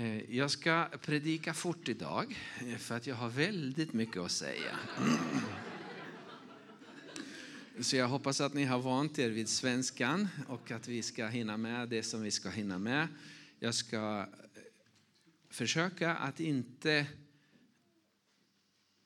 [0.00, 4.78] Eh, jag ska predika fort idag eh, för att jag har väldigt mycket att säga.
[7.80, 11.56] Så jag hoppas att ni har vant er vid svenskan och att vi ska hinna
[11.56, 13.08] med det som vi ska hinna med.
[13.58, 14.26] Jag ska eh,
[15.50, 17.06] försöka att inte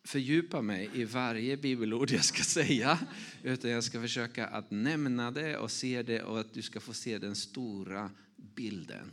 [0.04, 2.98] fördjupa mig i varje bibelord jag ska säga,
[3.42, 6.92] utan jag ska försöka att nämna det och se det och att du ska få
[6.92, 9.12] se den stora bilden.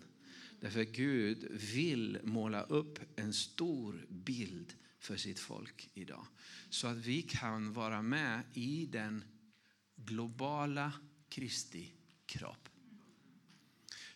[0.61, 6.27] Därför Gud vill måla upp en stor bild för sitt folk idag.
[6.69, 9.23] Så att vi kan vara med i den
[9.95, 10.93] globala
[11.29, 11.93] Kristi
[12.25, 12.69] kropp.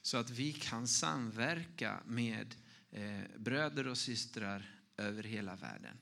[0.02, 2.56] Så att vi kan samverka med
[2.92, 5.98] eh, bröder och systrar över hela världen.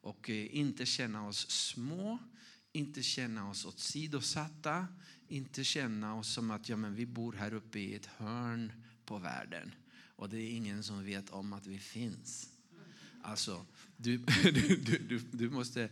[0.00, 2.18] Och eh, inte känna oss små,
[2.72, 4.86] inte känna oss åsidosatta,
[5.28, 8.72] inte känna oss som att ja, men vi bor här uppe i ett hörn
[9.04, 9.72] på världen
[10.16, 12.50] och det är ingen som vet om att vi finns.
[13.22, 13.66] Alltså,
[13.96, 15.88] du, du, du, du måste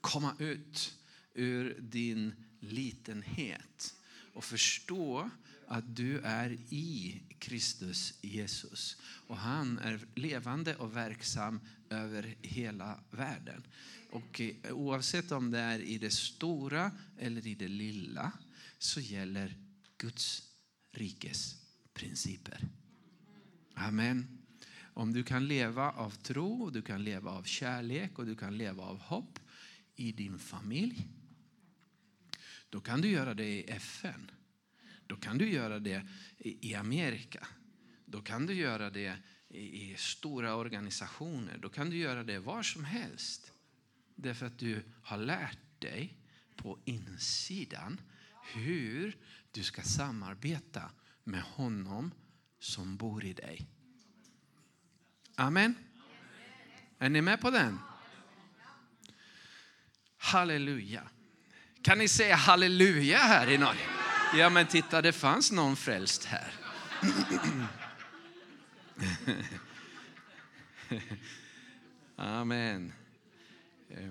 [0.00, 0.94] komma ut
[1.34, 3.94] ur din litenhet
[4.32, 5.30] och förstå
[5.66, 8.96] att du är i Kristus Jesus.
[9.02, 13.62] Och han är levande och verksam över hela världen.
[14.10, 18.32] Och eh, oavsett om det är i det stora eller i det lilla
[18.78, 19.54] så gäller
[19.98, 20.42] Guds
[20.92, 21.56] rikes
[21.94, 22.68] principer.
[23.78, 24.38] Amen.
[24.94, 28.82] Om du kan leva av tro, du kan leva av kärlek och du kan leva
[28.82, 29.38] av hopp
[29.96, 31.08] i din familj.
[32.70, 34.30] Då kan du göra det i FN.
[35.06, 36.06] Då kan du göra det
[36.38, 37.46] i Amerika.
[38.04, 41.58] Då kan du göra det i stora organisationer.
[41.58, 43.52] Då kan du göra det var som helst.
[44.14, 46.18] Därför att du har lärt dig
[46.56, 48.00] på insidan
[48.54, 49.16] hur
[49.50, 50.90] du ska samarbeta
[51.24, 52.10] med honom
[52.66, 53.66] som bor i dig.
[55.34, 55.74] Amen.
[56.98, 57.78] Är ni med på den?
[60.18, 61.02] Halleluja.
[61.82, 63.76] Kan ni säga halleluja här i någon?
[64.34, 66.52] Ja men titta det fanns någon frälst här.
[72.16, 72.92] Amen.
[73.90, 74.10] Eh,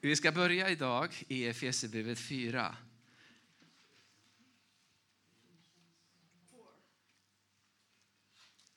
[0.00, 2.76] vi ska börja idag i Efesierbrevet 4.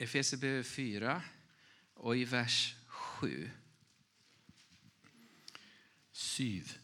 [0.03, 1.21] Efesierbrevet 4
[1.93, 3.49] och i vers 7.
[6.11, 6.77] Syv.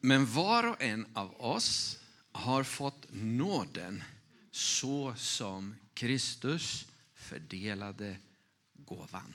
[0.00, 2.00] Men var och en av oss
[2.32, 4.04] har fått nåden
[4.50, 8.16] så som Kristus fördelade
[8.74, 9.34] gåvan.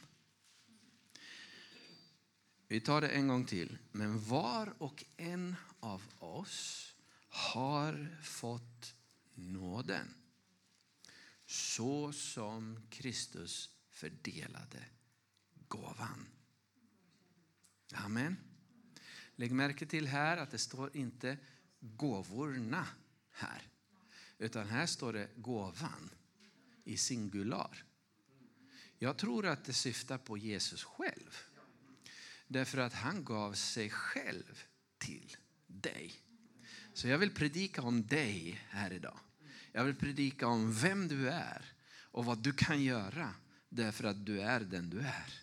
[2.67, 3.77] Vi tar det en gång till.
[3.91, 6.92] Men var och en av oss
[7.33, 8.95] har fått
[9.33, 10.13] nåden
[11.45, 14.85] så som Kristus fördelade
[15.67, 16.27] gåvan.
[17.93, 18.37] Amen.
[19.35, 21.37] Lägg märke till här att det står inte
[21.79, 22.87] gåvorna
[23.31, 23.67] här.
[24.37, 26.09] Utan här står det gåvan
[26.83, 27.83] i singular.
[28.97, 31.37] Jag tror att det syftar på Jesus själv.
[32.47, 34.63] Därför att han gav sig själv
[34.97, 36.23] till dig.
[36.93, 39.19] Så jag vill predika om dig här idag.
[39.71, 41.65] Jag vill predika om vem du är
[42.01, 43.35] och vad du kan göra
[43.69, 45.33] därför att du är den du är.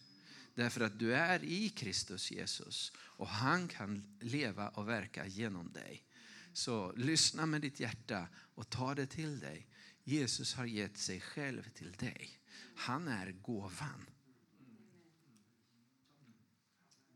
[0.54, 6.04] Därför att du är i Kristus Jesus och han kan leva och verka genom dig.
[6.52, 9.66] Så lyssna med ditt hjärta och ta det till dig.
[10.04, 12.40] Jesus har gett sig själv till dig.
[12.76, 14.06] Han är gåvan.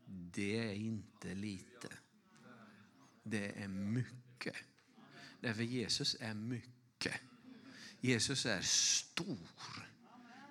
[0.07, 1.89] Det är inte lite.
[3.23, 4.55] Det är mycket mycket.
[5.41, 7.21] Därför Jesus är mycket.
[8.01, 9.89] Jesus är stor.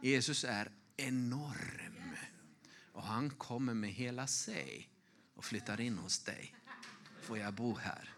[0.02, 2.16] Jesus är enorm.
[2.92, 4.90] Och han kommer med hela sig
[5.34, 6.54] och flyttar in hos dig.
[7.22, 8.10] Får jag bo här?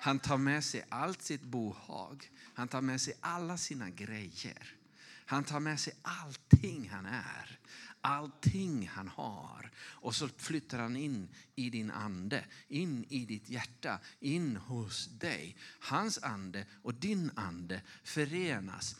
[0.00, 2.30] Han tar med sig allt sitt bohag.
[2.54, 4.74] Han tar med sig alla sina grejer.
[5.26, 7.58] Han tar med sig allting han är
[8.00, 9.70] allting han har.
[9.78, 15.56] Och så flyttar han in i din ande, in i ditt hjärta, in hos dig.
[15.80, 18.96] Hans ande och din ande förenas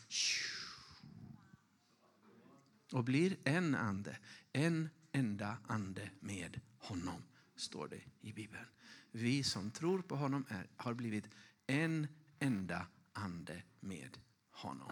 [2.91, 4.17] och blir en ande,
[4.53, 7.23] en enda ande med honom,
[7.55, 8.65] står det i Bibeln.
[9.11, 11.25] Vi som tror på honom är, har blivit
[11.67, 12.07] en
[12.39, 14.17] enda ande med
[14.51, 14.91] honom.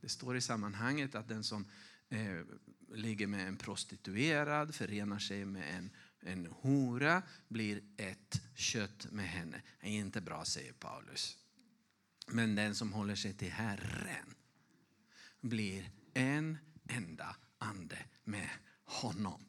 [0.00, 1.66] Det står i sammanhanget att den som
[2.08, 2.40] eh,
[2.94, 5.90] ligger med en prostituerad, förenar sig med en,
[6.20, 9.62] en hora, blir ett kött med henne.
[9.80, 11.38] Det är inte bra, säger Paulus.
[12.26, 14.34] Men den som håller sig till Herren
[15.40, 18.48] blir en enda ande med
[18.84, 19.46] honom.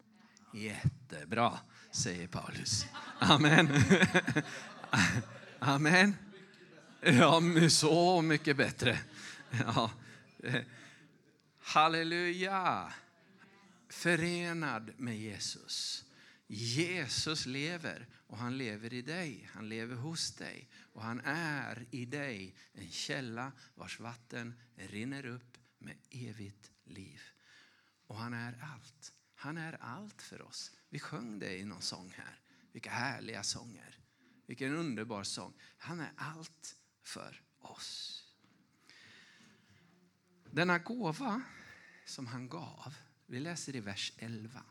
[0.54, 1.60] Jättebra,
[1.92, 2.86] säger Paulus.
[3.20, 3.70] Amen.
[5.60, 6.16] Amen.
[7.02, 9.00] Ja, så mycket bättre.
[9.52, 9.92] Ja.
[11.60, 12.94] Halleluja!
[13.98, 16.06] Förenad med Jesus.
[16.48, 19.50] Jesus lever och han lever i dig.
[19.54, 25.58] Han lever hos dig och han är i dig en källa vars vatten rinner upp
[25.78, 27.22] med evigt liv.
[28.08, 29.14] Och han är allt.
[29.36, 30.72] Han är allt för oss.
[30.90, 32.40] Vi sjöng det i någon sång här.
[32.72, 34.00] Vilka härliga sånger.
[34.46, 35.54] Vilken underbar sång.
[35.78, 38.24] Han är allt för oss.
[40.52, 41.42] Denna gåva
[42.06, 42.96] som han gav,
[43.28, 44.64] vi läser i vers 11.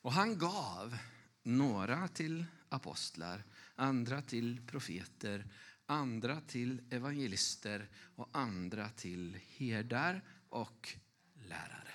[0.00, 0.98] Och han gav
[1.42, 3.44] några till apostlar,
[3.74, 5.46] andra till profeter,
[5.86, 10.96] andra till evangelister och andra till herdar och
[11.34, 11.94] lärare.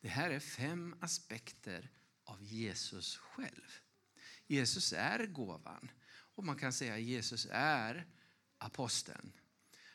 [0.00, 1.90] Det här är fem aspekter
[2.24, 3.80] av Jesus själv.
[4.46, 5.90] Jesus är gåvan
[6.34, 8.06] och man kan säga att Jesus är
[8.58, 9.32] aposteln.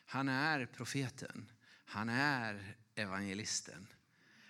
[0.06, 1.50] Han är profeten.
[1.84, 3.86] Han är evangelisten.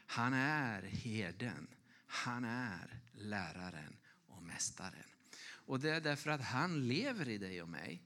[0.07, 1.69] Han är herden.
[2.07, 3.97] Han är läraren
[4.27, 5.09] och mästaren.
[5.45, 8.03] Och det är därför att han lever i dig och mig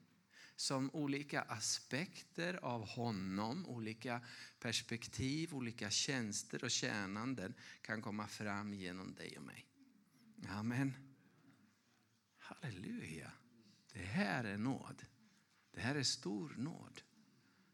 [0.56, 4.20] som olika aspekter av honom, olika
[4.60, 9.66] perspektiv, olika tjänster och tjänanden kan komma fram genom dig och mig.
[10.48, 10.94] Amen.
[12.38, 13.32] Halleluja.
[13.92, 15.04] Det här är nåd.
[15.72, 17.02] Det här är stor nåd.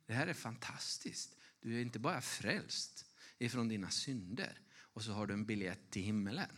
[0.06, 1.36] Det här är fantastiskt.
[1.64, 3.06] Du är inte bara frälst
[3.38, 6.50] ifrån dina synder och så har du en biljett till himmelen.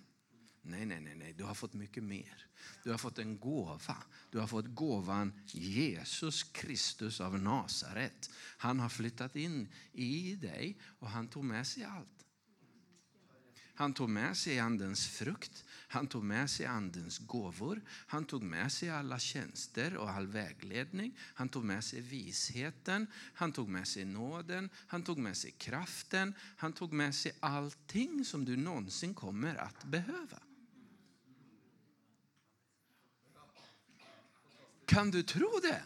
[0.63, 2.47] Nej, nej, nej, nej, du har fått mycket mer.
[2.85, 3.97] Du har fått en gåva.
[4.31, 8.31] Du har fått gåvan Jesus Kristus av Nasaret.
[8.59, 12.27] Han har flyttat in i dig och han tog med sig allt.
[13.75, 15.65] Han tog med sig andens frukt,
[15.97, 21.19] han tog med sig andens gåvor, han tog med sig alla tjänster och all vägledning,
[21.35, 26.35] han tog med sig visheten, han tog med sig nåden, han tog med sig kraften,
[26.57, 30.39] han tog med sig allting som du någonsin kommer att behöva.
[34.87, 35.83] Kan du tro det?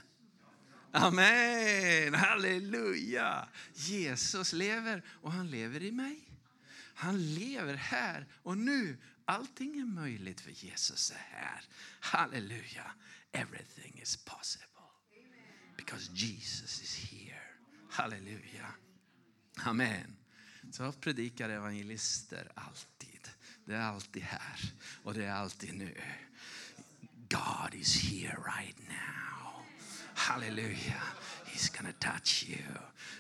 [0.93, 3.49] Amen, halleluja.
[3.75, 6.31] Jesus lever och han lever i mig.
[6.95, 8.97] Han lever här och nu.
[9.31, 11.65] Allting är möjligt för Jesus är här.
[12.00, 12.93] Halleluja.
[13.32, 14.67] Everything is possible.
[15.77, 17.43] Because Jesus is here.
[17.91, 18.75] Halleluja.
[19.65, 20.17] Amen.
[20.73, 23.29] Så predikar evangelister alltid.
[23.65, 24.73] Det är alltid här
[25.05, 26.00] och det är alltid nu.
[27.29, 29.65] God is here right now.
[30.15, 31.03] Halleluja.
[31.52, 32.58] He's gonna touch you.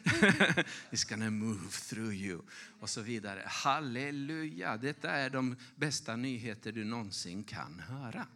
[0.90, 2.42] He's gonna move through you.
[2.80, 3.42] Och så vidare.
[3.46, 4.76] Halleluja.
[4.76, 8.26] Detta är de bästa nyheter du någonsin kan höra.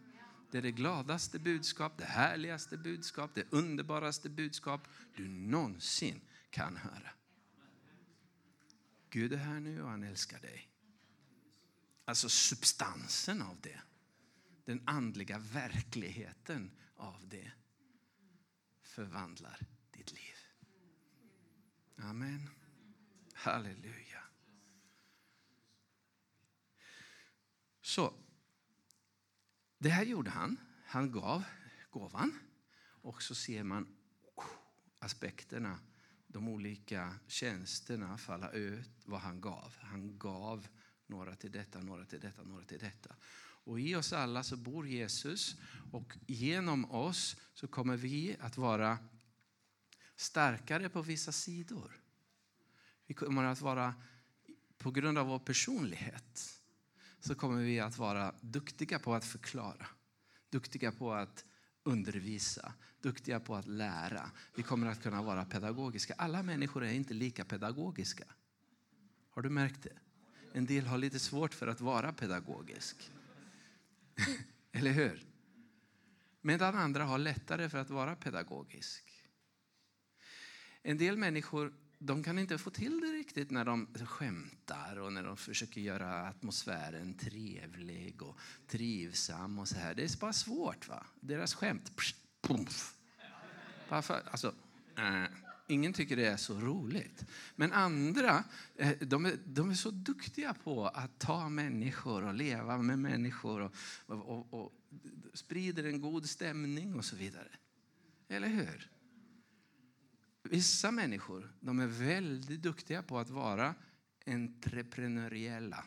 [0.50, 6.20] Det är det gladaste budskap, det härligaste budskap, det underbaraste budskap du någonsin
[6.50, 7.10] kan höra.
[9.10, 10.68] Gud är här nu och han älskar dig.
[12.04, 13.80] Alltså substansen av det.
[14.64, 17.52] Den andliga verkligheten av det
[18.82, 19.73] förvandlar.
[21.96, 22.50] Amen.
[23.34, 24.22] Halleluja.
[27.80, 28.14] Så,
[29.78, 30.56] det här gjorde han.
[30.86, 31.44] Han gav
[31.90, 32.38] gåvan.
[32.84, 33.96] Och så ser man
[34.34, 34.44] oh,
[34.98, 35.78] aspekterna,
[36.26, 39.74] de olika tjänsterna falla ut vad han gav.
[39.80, 40.68] Han gav
[41.06, 43.16] några till detta, några till detta, några till detta.
[43.64, 45.56] Och i oss alla så bor Jesus
[45.92, 48.98] och genom oss så kommer vi att vara
[50.16, 52.00] starkare på vissa sidor.
[53.06, 53.94] Vi kommer att vara,
[54.78, 56.60] på grund av vår personlighet,
[57.20, 59.86] så kommer vi att vara duktiga på att förklara.
[60.50, 61.44] Duktiga på att
[61.82, 64.30] undervisa, duktiga på att lära.
[64.54, 66.14] Vi kommer att kunna vara pedagogiska.
[66.18, 68.24] Alla människor är inte lika pedagogiska.
[69.30, 69.98] Har du märkt det?
[70.52, 73.10] En del har lite svårt för att vara pedagogisk.
[74.72, 75.26] Eller hur?
[76.40, 79.13] Medan andra har lättare för att vara pedagogisk.
[80.86, 85.22] En del människor de kan inte få till det riktigt när de skämtar och när
[85.22, 89.58] de försöker göra atmosfären trevlig och trivsam.
[89.58, 89.94] och så här.
[89.94, 90.88] Det är bara svårt.
[90.88, 91.06] va?
[91.20, 92.94] Deras skämt, psh, pumf.
[93.88, 94.22] Varför?
[94.30, 94.54] Alltså,
[94.96, 95.24] äh.
[95.66, 97.24] Ingen tycker det är så roligt.
[97.56, 98.44] Men andra
[98.76, 103.60] eh, de är, de är så duktiga på att ta människor och leva med människor
[103.60, 103.74] och,
[104.06, 104.72] och, och, och
[105.34, 107.48] sprider en god stämning och så vidare.
[108.28, 108.93] Eller hur?
[110.50, 113.74] Vissa människor de är väldigt duktiga på att vara
[114.26, 115.84] entreprenöriella.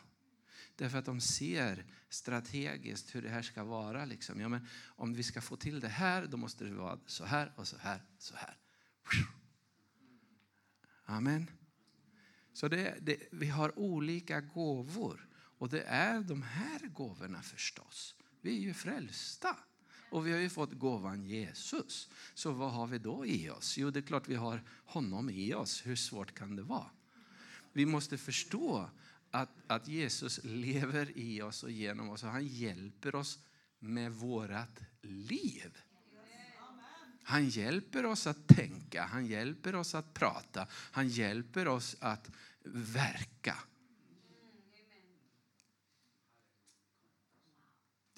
[0.76, 4.04] Därför att de ser strategiskt hur det här ska vara.
[4.04, 4.40] Liksom.
[4.40, 7.52] Ja, men om vi ska få till det här, då måste det vara så här
[7.56, 8.02] och så här.
[8.18, 8.56] Så här.
[11.04, 11.50] Amen.
[12.52, 15.28] Så det, det, vi har olika gåvor.
[15.32, 18.14] Och det är de här gåvorna förstås.
[18.40, 19.56] Vi är ju frälsta.
[20.10, 22.08] Och vi har ju fått gåvan Jesus.
[22.34, 23.78] Så vad har vi då i oss?
[23.78, 25.86] Jo, det är klart vi har honom i oss.
[25.86, 26.90] Hur svårt kan det vara?
[27.72, 28.90] Vi måste förstå
[29.30, 33.38] att, att Jesus lever i oss och genom oss och han hjälper oss
[33.78, 35.78] med vårt liv.
[37.22, 42.30] Han hjälper oss att tänka, han hjälper oss att prata, han hjälper oss att
[42.72, 43.54] verka.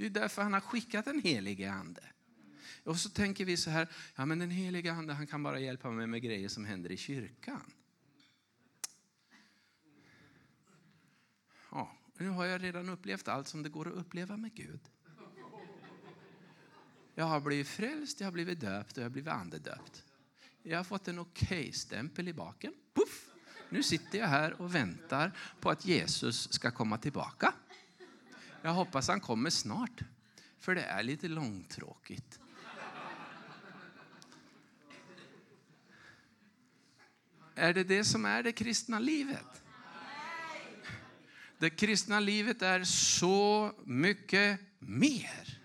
[0.01, 2.03] Det är därför han har skickat den helige ande.
[2.85, 5.91] Och så tänker vi så här, ja men den helige ande han kan bara hjälpa
[5.91, 7.73] mig med grejer som händer i kyrkan.
[11.71, 14.81] Ja, nu har jag redan upplevt allt som det går att uppleva med Gud.
[17.15, 20.05] Jag har blivit frälst, jag har blivit döpt och jag har blivit andedöpt.
[20.63, 22.75] Jag har fått en okej-stämpel i baken.
[22.95, 23.27] Puff!
[23.69, 27.55] Nu sitter jag här och väntar på att Jesus ska komma tillbaka.
[28.63, 30.01] Jag hoppas han kommer snart,
[30.59, 32.41] för det är lite långtråkigt.
[37.55, 39.63] Är det det som är det kristna livet?
[41.59, 45.61] Det kristna livet är så mycket mer.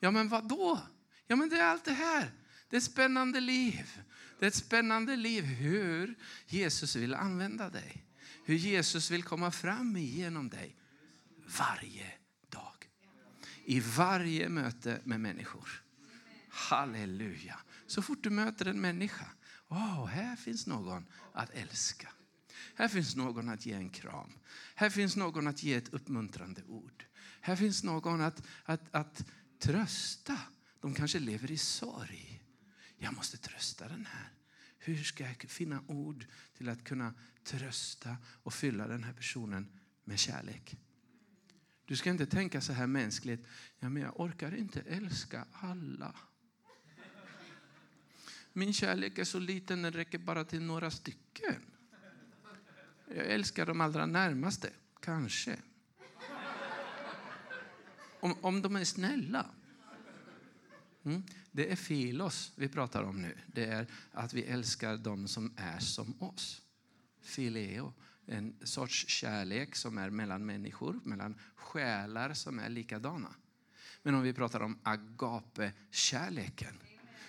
[0.00, 0.80] Ja, men vad då?
[1.26, 2.30] Ja, men det är allt det här.
[2.68, 4.02] Det är ett spännande liv.
[4.38, 6.14] Det är ett spännande liv hur
[6.46, 8.04] Jesus vill använda dig.
[8.44, 10.76] Hur Jesus vill komma fram genom dig
[11.58, 12.12] varje
[12.48, 12.90] dag.
[13.64, 15.82] I varje möte med människor.
[16.48, 17.58] Halleluja.
[17.86, 19.26] Så fort du möter en människa,
[19.68, 22.08] oh, här finns någon att älska.
[22.74, 24.32] Här finns någon att ge en kram.
[24.74, 27.04] Här finns någon att ge ett uppmuntrande ord.
[27.40, 29.24] Här finns någon att, att, att
[29.58, 30.38] trösta.
[30.80, 32.42] De kanske lever i sorg.
[32.98, 34.32] Jag måste trösta den här.
[34.78, 36.26] Hur ska jag finna ord
[36.56, 39.68] till att kunna trösta och fylla den här personen
[40.04, 40.76] med kärlek?
[41.86, 43.46] Du ska inte tänka så här mänskligt.
[43.78, 46.14] Ja, men jag orkar inte älska alla.
[48.52, 51.62] Min kärlek är så liten, den räcker bara till några stycken.
[53.08, 55.56] Jag älskar de allra närmaste, kanske.
[58.20, 59.50] Om, om de är snälla.
[61.04, 61.22] Mm.
[61.50, 63.38] Det är filos vi pratar om nu.
[63.46, 66.62] Det är att vi älskar de som är som oss.
[67.20, 67.92] Fileo.
[68.26, 73.34] En sorts kärlek som är mellan människor, mellan själar som är likadana.
[74.02, 76.74] Men om vi pratar om agape-kärleken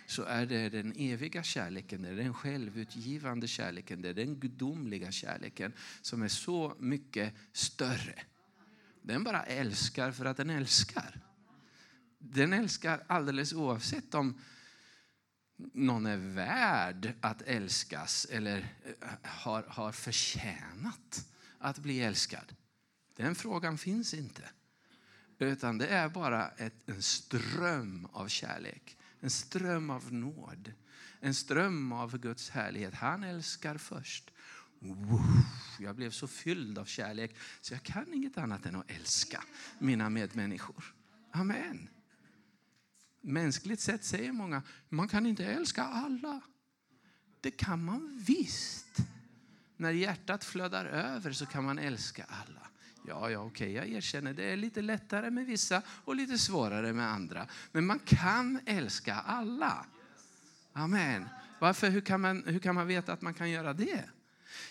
[0.08, 5.12] så är det den eviga kärleken, det är den självutgivande kärleken, det är den gudomliga
[5.12, 8.22] kärleken som är så mycket större.
[9.02, 11.22] Den bara älskar för att den älskar.
[12.20, 14.42] Den älskar alldeles oavsett om
[15.58, 21.28] någon är värd att älskas eller eh, har, har förtjänat
[21.60, 22.56] att bli älskad.
[23.16, 24.50] Den frågan finns inte.
[25.40, 28.98] Utan det är bara ett, en ström av kärlek.
[29.20, 30.74] En ström av nåd.
[31.20, 32.94] En ström av Guds härlighet.
[32.94, 34.32] Han älskar först.
[35.80, 39.44] Jag blev så fylld av kärlek så jag kan inget annat än att älska
[39.80, 40.96] mina medmänniskor.
[41.32, 41.90] Amen.
[43.28, 46.42] Mänskligt sett säger många, man kan inte älska alla.
[47.42, 48.98] Det kan man visst.
[49.78, 52.68] När hjärtat flödar över så kan man älska alla.
[53.08, 57.08] Ja, ja, okej, jag erkänner det är lite lättare med vissa och lite svårare med
[57.08, 57.48] andra.
[57.72, 59.86] Men man kan älska alla.
[60.74, 61.30] Amen.
[61.60, 61.90] Varför?
[61.90, 64.04] Hur kan man, hur kan man veta att man kan göra det?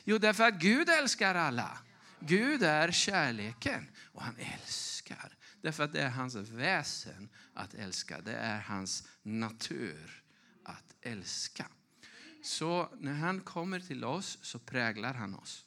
[0.04, 1.78] Jo, därför att Gud älskar alla.
[2.20, 5.35] Gud är kärleken och han älskar.
[5.66, 8.20] Därför att det är hans väsen att älska.
[8.20, 10.22] Det är hans natur
[10.62, 11.68] att älska.
[12.42, 15.64] Så när han kommer till oss så präglar han oss.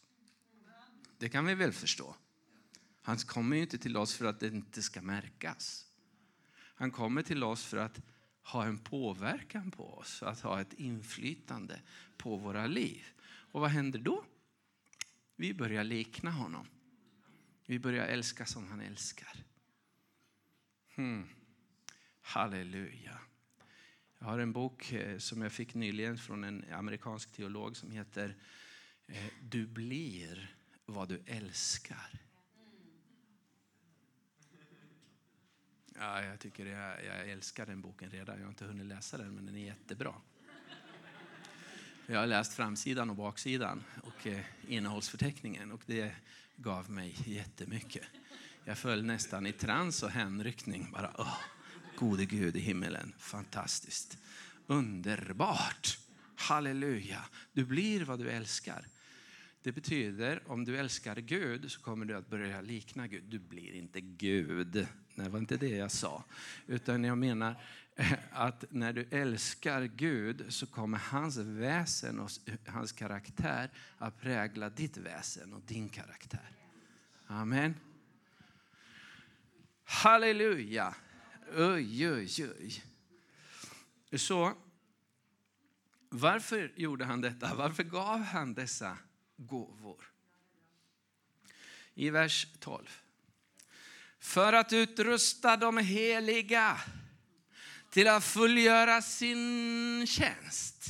[1.18, 2.16] Det kan vi väl förstå.
[3.02, 5.86] Han kommer inte till oss för att det inte ska märkas.
[6.56, 8.02] Han kommer till oss för att
[8.44, 11.82] ha en påverkan på oss, att ha ett inflytande
[12.18, 13.06] på våra liv.
[13.52, 14.26] Och vad händer då?
[15.36, 16.68] Vi börjar likna honom.
[17.66, 19.46] Vi börjar älska som han älskar.
[21.00, 21.28] Hmm.
[22.22, 23.20] Halleluja.
[24.20, 28.36] Jag har en bok eh, som jag fick nyligen från en amerikansk teolog som heter
[29.08, 32.20] eh, Du blir vad du älskar.
[35.96, 38.38] Ja, jag, tycker jag, jag älskar den boken redan.
[38.38, 40.16] Jag har inte hunnit läsa den, men den är jättebra.
[42.06, 46.16] Jag har läst framsidan och baksidan och eh, innehållsförteckningen och det
[46.56, 48.08] gav mig jättemycket.
[48.70, 50.92] Jag föll nästan i trans och hänryckning.
[50.92, 51.38] Bara, åh,
[51.96, 54.18] gode Gud i himmelen, fantastiskt.
[54.68, 55.98] Underbart!
[56.36, 57.26] Halleluja!
[57.54, 58.88] Du blir vad du älskar.
[59.64, 63.24] Det betyder om du älskar Gud så kommer du att börja likna Gud.
[63.24, 64.76] Du blir inte Gud.
[65.16, 66.24] Nej, det var inte det jag sa.
[66.68, 67.56] Utan jag menar
[68.32, 72.30] att när du älskar Gud så kommer hans väsen och
[72.68, 76.52] hans karaktär att prägla ditt väsen och din karaktär.
[77.28, 77.76] Amen.
[79.90, 80.96] Halleluja.
[81.58, 82.84] Oj, oj, oj.
[84.18, 84.54] Så
[86.10, 87.56] varför gjorde han detta?
[87.56, 88.98] Varför gav han dessa
[89.38, 90.12] gåvor?
[91.94, 93.02] I vers 12.
[94.20, 96.82] För att utrusta de heliga
[97.90, 100.86] till att fullgöra sin tjänst.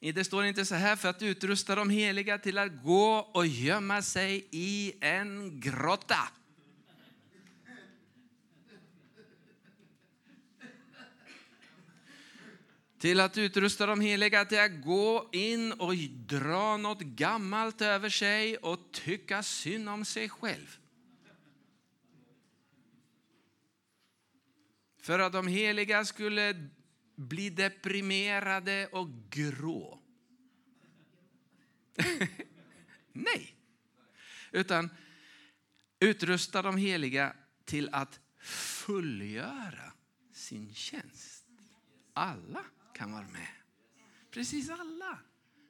[0.00, 4.02] Det står inte så här för att utrusta de heliga till att gå och gömma
[4.02, 6.28] sig i en grotta.
[12.98, 18.56] Till att utrusta de heliga till att gå in och dra något gammalt över sig
[18.56, 20.78] och tycka synd om sig själv.
[25.00, 26.68] För att de heliga skulle
[27.16, 29.98] bli deprimerade och grå.
[33.12, 33.54] Nej,
[34.52, 34.90] utan
[36.00, 39.92] utrusta de heliga till att fullgöra
[40.32, 41.44] sin tjänst.
[42.12, 42.64] Alla
[42.98, 43.48] kan vara med.
[44.30, 45.18] Precis alla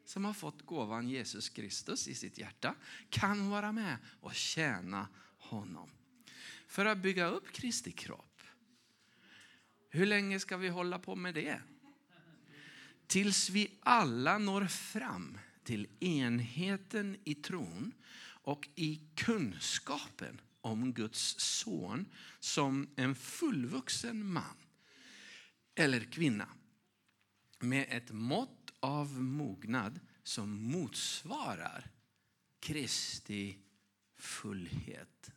[0.04, 2.74] som har fått gåvan Jesus Kristus i sitt hjärta
[3.10, 5.08] kan vara med och tjäna
[5.38, 5.90] honom.
[6.66, 8.40] För att bygga upp Kristi kropp.
[9.90, 11.62] Hur länge ska vi hålla på med det?
[13.06, 17.92] Tills vi alla når fram till enheten i tron
[18.42, 22.06] och i kunskapen om Guds son
[22.38, 24.56] som en fullvuxen man
[25.74, 26.48] eller kvinna
[27.58, 31.90] med ett mått av mognad som motsvarar
[32.60, 33.58] Kristi
[34.16, 35.30] fullhet.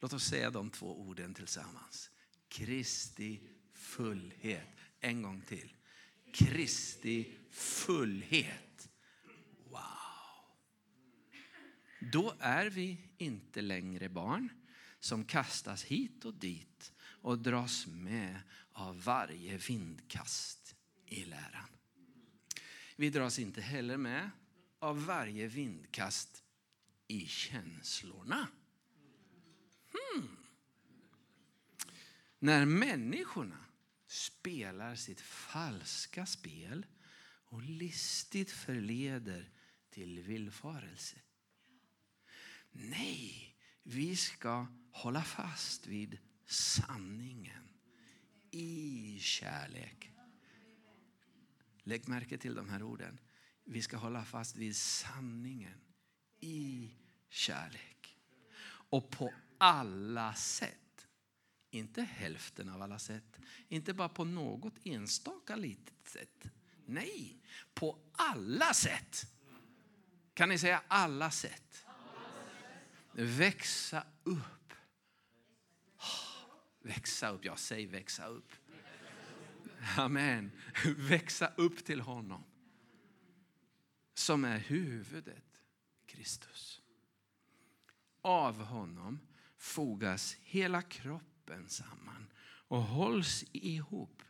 [0.00, 2.10] Låt oss säga de två orden tillsammans.
[2.48, 3.40] Kristi
[3.72, 4.68] fullhet.
[5.00, 5.74] En gång till.
[6.32, 8.88] Kristi fullhet.
[9.68, 9.80] Wow.
[12.12, 14.48] Då är vi inte längre barn
[15.00, 18.40] som kastas hit och dit och dras med
[18.72, 20.73] av varje vindkast
[21.06, 21.68] i läran.
[22.96, 24.30] Vi dras inte heller med
[24.78, 26.42] av varje vindkast
[27.08, 28.48] i känslorna.
[29.92, 30.36] Hmm.
[32.38, 33.64] När människorna
[34.06, 36.86] spelar sitt falska spel
[37.54, 39.50] och listigt förleder
[39.90, 41.16] till villfarelse.
[42.72, 47.68] Nej, vi ska hålla fast vid sanningen
[48.50, 50.13] i kärlek.
[51.84, 53.20] Lägg märke till de här orden.
[53.64, 55.80] Vi ska hålla fast vid sanningen
[56.40, 56.90] i
[57.28, 58.18] kärlek.
[58.66, 61.06] Och på alla sätt.
[61.70, 63.38] Inte hälften av alla sätt.
[63.68, 66.44] Inte bara på något enstaka litet sätt.
[66.86, 67.42] Nej,
[67.74, 69.26] på alla sätt.
[70.34, 71.86] Kan ni säga alla sätt?
[73.12, 74.72] Växa upp.
[75.96, 76.46] Ah,
[76.80, 78.52] växa upp, jag säger växa upp.
[79.96, 80.50] Amen.
[80.96, 82.44] Växa upp till honom.
[84.14, 85.62] Som är huvudet,
[86.06, 86.80] Kristus.
[88.22, 89.20] Av honom
[89.56, 92.32] fogas hela kroppen samman
[92.68, 94.22] och hålls ihop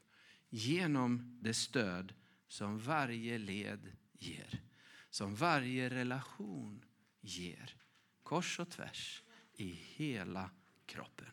[0.48, 2.14] genom det stöd
[2.48, 4.62] som varje led ger.
[5.10, 6.84] Som varje relation
[7.20, 7.76] ger.
[8.22, 10.50] Kors och tvärs i hela
[10.86, 11.30] kroppen.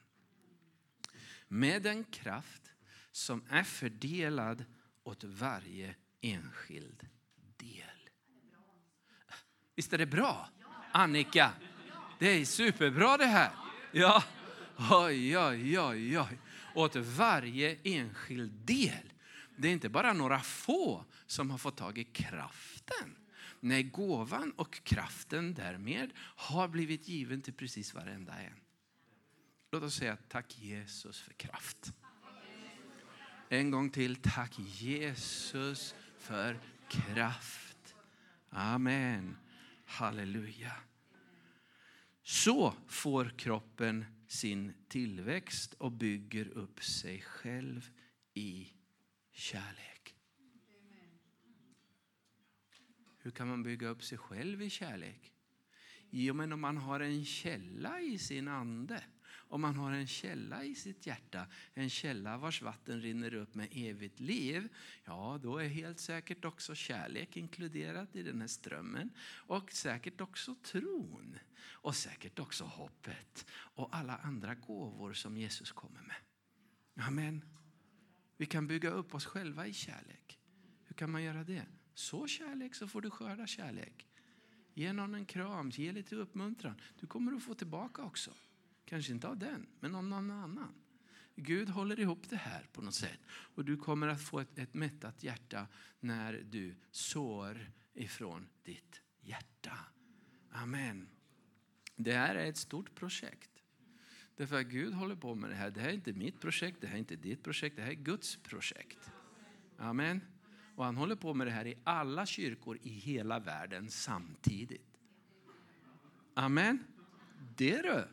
[1.47, 2.70] Med den kraft
[3.11, 4.65] som är fördelad
[5.03, 7.07] åt varje enskild
[7.57, 8.09] del.
[9.75, 10.49] Visst är det bra?
[10.91, 11.51] Annika,
[12.19, 13.51] det är superbra det här.
[13.91, 14.23] Ja,
[14.91, 16.39] oj, oj, oj, oj.
[16.75, 19.13] Åt varje enskild del.
[19.57, 23.17] Det är inte bara några få som har fått tag i kraften.
[23.59, 28.59] Nej, gåvan och kraften därmed har blivit given till precis varenda en.
[29.71, 31.93] Låt oss säga tack Jesus för kraft.
[33.53, 34.15] En gång till.
[34.15, 36.59] Tack Jesus för
[36.89, 37.95] kraft.
[38.49, 39.37] Amen.
[39.85, 40.73] Halleluja.
[42.23, 47.89] Så får kroppen sin tillväxt och bygger upp sig själv
[48.33, 48.67] i
[49.31, 50.15] kärlek.
[53.17, 55.33] Hur kan man bygga upp sig själv i kärlek?
[56.09, 59.03] Jo, men om man har en källa i sin ande,
[59.51, 63.67] om man har en källa i sitt hjärta, en källa vars vatten rinner upp med
[63.71, 64.69] evigt liv,
[65.05, 69.09] ja, då är helt säkert också kärlek inkluderat i den här strömmen.
[69.47, 71.39] Och säkert också tron.
[71.61, 73.45] Och säkert också hoppet.
[73.51, 76.17] Och alla andra gåvor som Jesus kommer med.
[77.07, 77.45] Amen.
[78.37, 80.39] Vi kan bygga upp oss själva i kärlek.
[80.83, 81.65] Hur kan man göra det?
[81.93, 84.07] Så kärlek så får du skörda kärlek.
[84.73, 86.81] Ge någon en kram, ge lite uppmuntran.
[86.99, 88.31] Du kommer att få tillbaka också.
[88.91, 90.73] Kanske inte av den, men av någon annan.
[91.35, 93.19] Gud håller ihop det här på något sätt.
[93.29, 95.67] Och du kommer att få ett, ett mättat hjärta
[95.99, 99.77] när du sår ifrån ditt hjärta.
[100.51, 101.07] Amen.
[101.95, 103.51] Det här är ett stort projekt.
[104.35, 105.71] Därför att Gud håller på med det här.
[105.71, 107.95] Det här är inte mitt projekt, det här är inte ditt projekt, det här är
[107.95, 109.11] Guds projekt.
[109.77, 110.21] Amen.
[110.75, 114.97] Och han håller på med det här i alla kyrkor i hela världen samtidigt.
[116.33, 116.83] Amen.
[117.57, 118.07] Det du.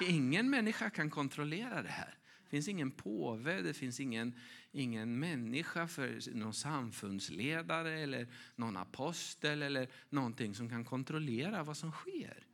[0.00, 2.18] Ingen människa kan kontrollera det här.
[2.44, 4.38] Det finns ingen påve, det finns ingen,
[4.72, 11.92] ingen människa för någon samfundsledare eller någon apostel eller någonting som kan kontrollera vad som
[11.92, 12.46] sker.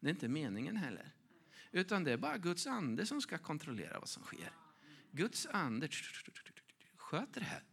[0.00, 1.12] Det är inte meningen heller.
[1.70, 4.52] Utan det är bara Guds ande som ska kontrollera vad som sker.
[5.10, 5.88] Guds ande
[6.96, 7.64] sköter det här.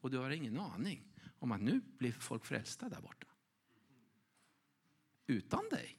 [0.00, 1.04] Och du har ingen aning
[1.38, 3.26] om att nu blir folk frälsta där borta.
[5.26, 5.98] Utan dig.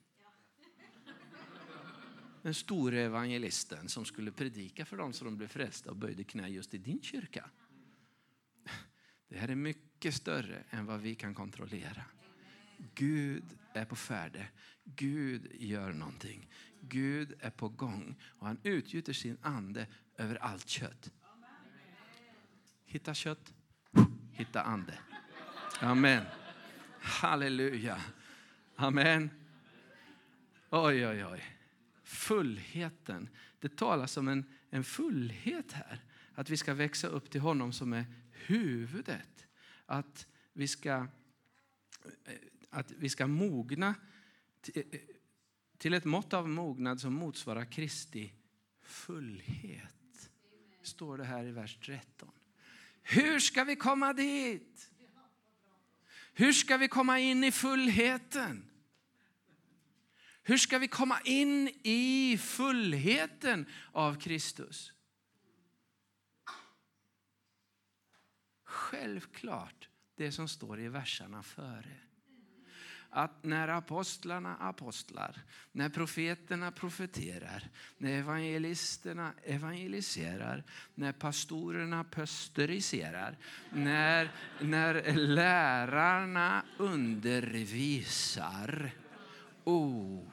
[2.42, 6.48] Den store evangelisten som skulle predika för dem så de blev frälsta och böjde knä
[6.48, 7.50] just i din kyrka.
[9.30, 12.04] Det här är mycket större än vad vi kan kontrollera.
[12.96, 14.48] Gud är på färde.
[14.84, 16.50] Gud gör någonting.
[16.82, 21.12] Gud är på gång och han utgjuter sin ande över allt kött.
[22.86, 23.54] Hitta kött,
[24.32, 25.00] hitta ande.
[25.80, 26.26] Amen.
[27.00, 28.02] Halleluja.
[28.76, 29.30] Amen.
[30.70, 31.59] Oj, oj, oj.
[32.10, 33.30] Fullheten.
[33.60, 36.04] Det talas om en, en fullhet här.
[36.34, 39.48] Att vi ska växa upp till honom som är huvudet.
[39.86, 41.08] Att vi ska,
[42.26, 42.34] eh,
[42.70, 43.96] att vi ska mogna
[44.74, 44.84] eh,
[45.78, 48.34] till ett mått av mognad som motsvarar Kristi
[48.82, 50.30] fullhet.
[50.82, 52.32] Står det här i vers 13.
[53.02, 54.92] Hur ska vi komma dit?
[56.34, 58.69] Hur ska vi komma in i fullheten?
[60.44, 64.94] Hur ska vi komma in i fullheten av Kristus?
[68.64, 72.10] Självklart det som står i verserna före
[73.10, 75.36] att när apostlarna apostlar,
[75.72, 80.64] när profeterna profeterar, när evangelisterna evangeliserar,
[80.96, 83.38] när pastorerna pastoriserar,
[83.70, 87.72] när, när lärarna undervisar.
[89.70, 90.32] Oh,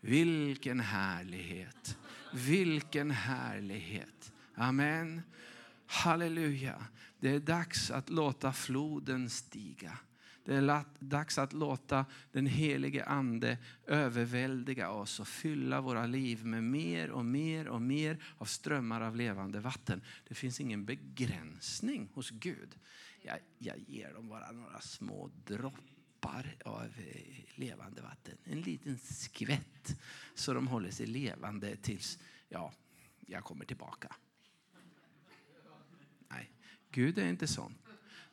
[0.00, 1.98] vilken härlighet!
[2.32, 4.32] Vilken härlighet!
[4.54, 5.22] Amen.
[5.86, 6.86] Halleluja.
[7.20, 9.98] Det är dags att låta floden stiga.
[10.44, 16.64] Det är dags att låta den helige ande överväldiga oss och fylla våra liv med
[16.64, 20.02] mer och mer och mer av strömmar av levande vatten.
[20.28, 22.78] Det finns ingen begränsning hos Gud.
[23.22, 25.99] Jag, jag ger dem bara några små droppar
[26.64, 28.38] av eh, levande vatten.
[28.44, 29.96] En liten skvätt
[30.34, 32.72] så de håller sig levande tills ja,
[33.26, 34.16] jag kommer tillbaka.
[36.28, 36.50] Nej,
[36.90, 37.74] Gud är inte sån.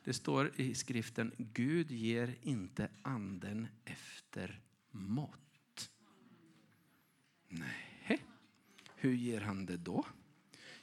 [0.04, 5.90] Det står i skriften, Gud ger inte anden efter mått.
[7.48, 8.22] Nej,
[8.96, 10.06] hur ger han det då?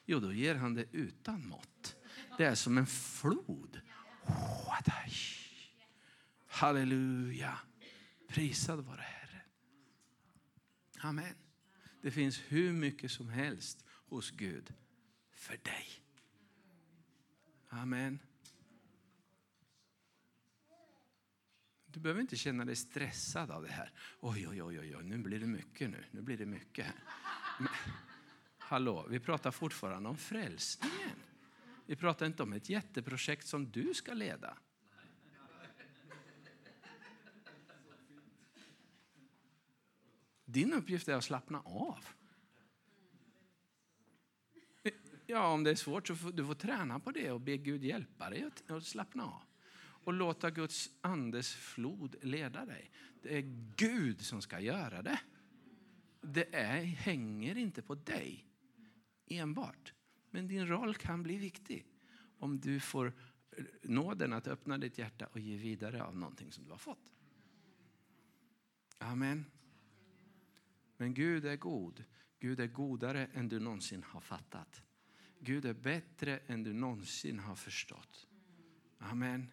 [0.06, 1.96] Jo, då ger han det utan mått.
[2.38, 3.82] Det är som en flod.
[6.56, 7.60] Halleluja.
[8.28, 9.42] Prisad vare Herren.
[11.00, 11.36] Amen.
[12.02, 14.74] Det finns hur mycket som helst hos Gud
[15.32, 15.88] för dig.
[17.70, 18.20] Amen.
[21.86, 23.92] Du behöver inte känna dig stressad av det här.
[24.20, 26.04] Oj, oj, oj, oj, nu blir det mycket nu.
[26.12, 27.04] Nu blir det mycket här.
[27.60, 27.68] Men,
[28.58, 31.20] hallå, vi pratar fortfarande om frälsningen.
[31.86, 34.58] Vi pratar inte om ett jätteprojekt som du ska leda.
[40.56, 42.06] Din uppgift är att slappna av.
[45.26, 47.84] Ja, om det är svårt så får du får träna på det och be Gud
[47.84, 49.42] hjälpa dig att slappna av
[49.78, 52.92] och låta Guds andes flod leda dig.
[53.22, 53.42] Det är
[53.76, 55.20] Gud som ska göra det.
[56.22, 58.46] Det är, hänger inte på dig
[59.28, 59.94] enbart.
[60.30, 61.88] Men din roll kan bli viktig
[62.40, 63.14] om du får
[63.82, 67.14] nåden att öppna ditt hjärta och ge vidare av någonting som du har fått.
[68.98, 69.46] Amen.
[71.06, 72.04] Men Gud är god.
[72.40, 74.82] Gud är godare än du någonsin har fattat.
[75.40, 78.28] Gud är bättre än du någonsin har förstått.
[79.00, 79.52] Amen.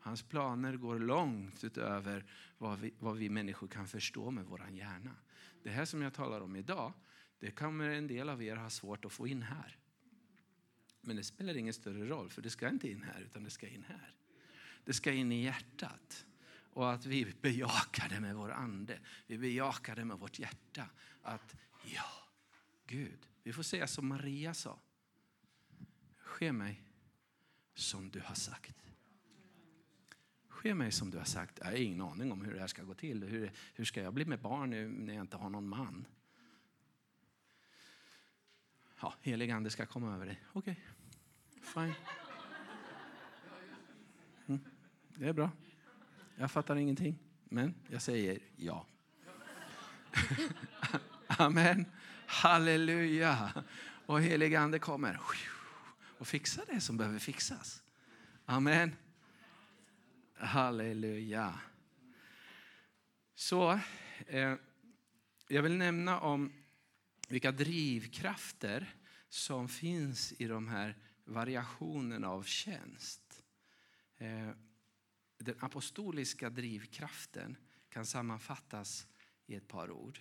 [0.00, 2.24] Hans planer går långt utöver
[2.58, 5.16] vad vi, vad vi människor kan förstå med vår hjärna.
[5.62, 6.92] Det här som jag talar om idag,
[7.38, 9.78] det kommer en del av er ha svårt att få in här.
[11.00, 13.68] Men det spelar ingen större roll, för det ska inte in här, utan det ska
[13.68, 14.14] in här.
[14.84, 16.26] Det ska in i hjärtat.
[16.76, 18.98] Och att vi bejakar det med vår ande.
[19.26, 20.86] Vi bejakar det med vårt hjärta.
[21.22, 22.28] Att ja,
[22.86, 24.78] Gud, vi får säga som Maria sa.
[26.16, 26.82] Ske mig
[27.74, 28.76] som du har sagt.
[30.48, 31.58] Ske mig som du har sagt.
[31.58, 33.24] Jag har ingen aning om hur det här ska gå till.
[33.24, 36.06] Hur, hur ska jag bli med barn nu när jag inte har någon man?
[39.00, 40.40] Ja, helig ande ska komma över dig.
[40.52, 40.80] Okej,
[41.72, 41.86] okay.
[41.86, 41.94] fine.
[44.46, 44.60] Mm.
[45.08, 45.50] Det är bra.
[46.38, 48.86] Jag fattar ingenting, men jag säger ja.
[51.26, 51.84] Amen.
[52.26, 53.64] Halleluja.
[54.06, 55.20] Och helig ande kommer
[56.18, 57.82] och fixar det som behöver fixas.
[58.44, 58.96] Amen.
[60.34, 61.60] Halleluja.
[63.34, 63.80] Så,
[64.26, 64.54] eh,
[65.48, 66.52] jag vill nämna om
[67.28, 68.94] vilka drivkrafter
[69.28, 73.42] som finns i de här variationerna av tjänst.
[74.18, 74.50] Eh,
[75.38, 77.56] den apostoliska drivkraften
[77.88, 79.06] kan sammanfattas
[79.46, 80.20] i ett par ord.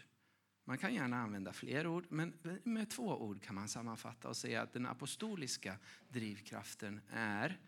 [0.64, 4.62] Man kan gärna använda fler ord, men med två ord kan man sammanfatta och säga
[4.62, 5.78] att den apostoliska
[6.10, 7.60] drivkraften är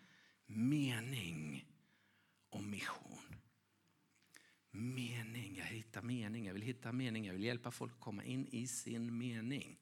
[0.45, 1.65] mening
[2.49, 3.35] och mission.
[4.71, 8.47] Mening, jag hittar mening, jag vill hitta mening, jag vill hjälpa folk att komma in
[8.47, 9.79] i sin mening.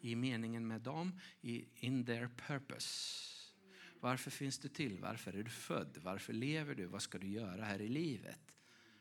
[0.00, 1.20] I meningen med dem,
[1.74, 3.33] in their purpose.
[4.04, 4.98] Varför finns du till?
[4.98, 5.98] Varför är du född?
[6.02, 6.86] Varför lever du?
[6.86, 8.56] Vad ska du göra här i livet?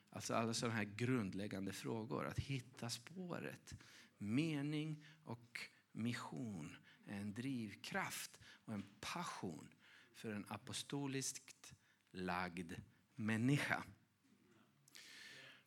[0.10, 2.28] Alltså alla sådana här grundläggande frågor.
[2.28, 3.74] Att hitta spåret.
[4.18, 5.60] Mening och
[5.92, 9.74] mission är en drivkraft och en passion
[10.14, 11.74] för en apostoliskt
[12.12, 12.74] lagd
[13.16, 13.84] människa.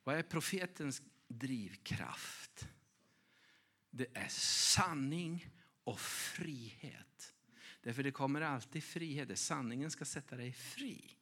[0.05, 2.69] Vad är profetens drivkraft?
[3.91, 5.51] Det är sanning
[5.85, 7.36] och frihet.
[7.87, 9.39] Därför det kommer alltid frihet.
[9.39, 11.17] Sanningen ska sätta dig fri.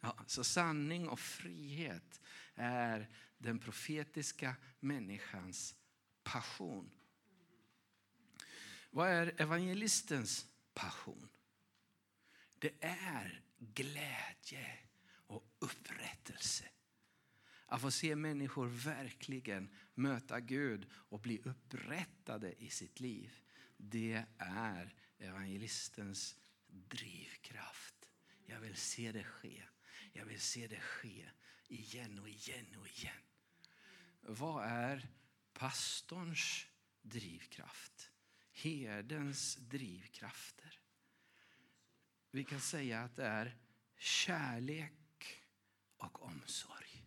[0.00, 2.20] Ja, så sanning och frihet
[2.54, 5.76] är den profetiska människans
[6.22, 6.90] passion.
[8.90, 11.28] Vad är evangelistens passion?
[12.58, 14.78] Det är glädje
[15.26, 16.64] och upprättelse.
[17.66, 23.40] Att få se människor verkligen möta Gud och bli upprättade i sitt liv.
[23.76, 27.94] Det är evangelistens drivkraft.
[28.46, 29.62] Jag vill se det ske.
[30.12, 31.30] Jag vill se det ske
[31.68, 33.22] igen och igen och igen.
[34.20, 35.08] Vad är
[35.52, 36.66] pastorns
[37.02, 38.10] drivkraft?
[38.52, 40.80] Herdens drivkrafter?
[42.30, 43.56] Vi kan säga att det är
[43.96, 45.44] kärlek
[45.96, 47.04] och omsorg.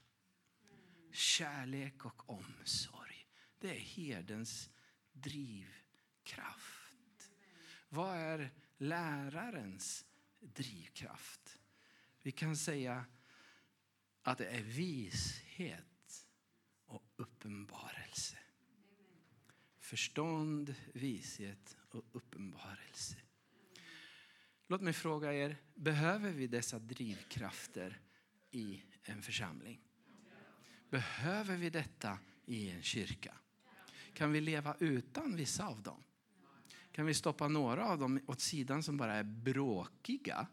[1.11, 3.27] Kärlek och omsorg.
[3.59, 4.69] Det är herdens
[5.11, 6.80] drivkraft.
[7.93, 10.05] Vad är lärarens
[10.39, 11.59] drivkraft?
[12.21, 13.05] Vi kan säga
[14.21, 16.27] att det är vishet
[16.85, 18.37] och uppenbarelse.
[19.79, 23.15] Förstånd, vishet och uppenbarelse.
[24.67, 27.99] Låt mig fråga er, behöver vi dessa drivkrafter
[28.51, 29.81] i en församling?
[30.89, 33.37] Behöver vi detta i en kyrka?
[34.13, 36.03] Kan vi leva utan vissa av dem?
[37.01, 40.47] Kan vi stoppa några av dem åt sidan som bara är bråkiga?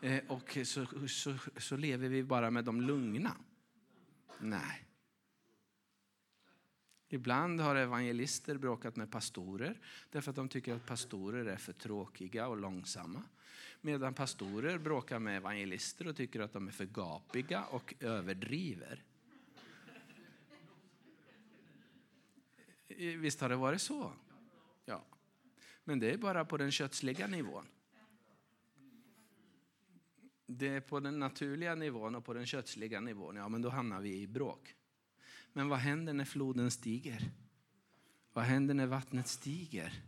[0.00, 3.36] Eh, och så, så, så lever vi bara med de lugna?
[4.40, 4.86] Nej.
[7.08, 12.48] Ibland har evangelister bråkat med pastorer därför att de tycker att pastorer är för tråkiga
[12.48, 13.22] och långsamma.
[13.80, 19.04] Medan pastorer bråkar med evangelister och tycker att de är för gapiga och överdriver.
[22.88, 24.12] Eh, visst har det varit så?
[25.90, 27.66] Men det är bara på den kötsliga nivån.
[30.46, 33.36] Det är på den naturliga nivån och på den kötsliga nivån.
[33.36, 34.74] Ja, men då hamnar vi i bråk.
[35.52, 37.30] Men vad händer när floden stiger?
[38.32, 40.02] Vad händer när vattnet stiger?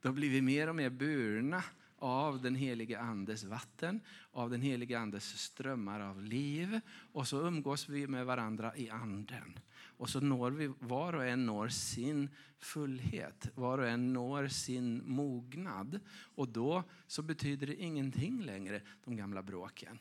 [0.00, 1.64] Då blir vi mer och mer burna
[1.96, 6.80] av den helige Andes vatten, av den helige Andes strömmar av liv.
[7.12, 9.58] Och så umgås vi med varandra i anden.
[9.98, 15.02] Och så når vi, var och en når sin fullhet, var och en når sin
[15.04, 16.00] mognad.
[16.34, 19.98] Och då så betyder det ingenting längre, de gamla bråken.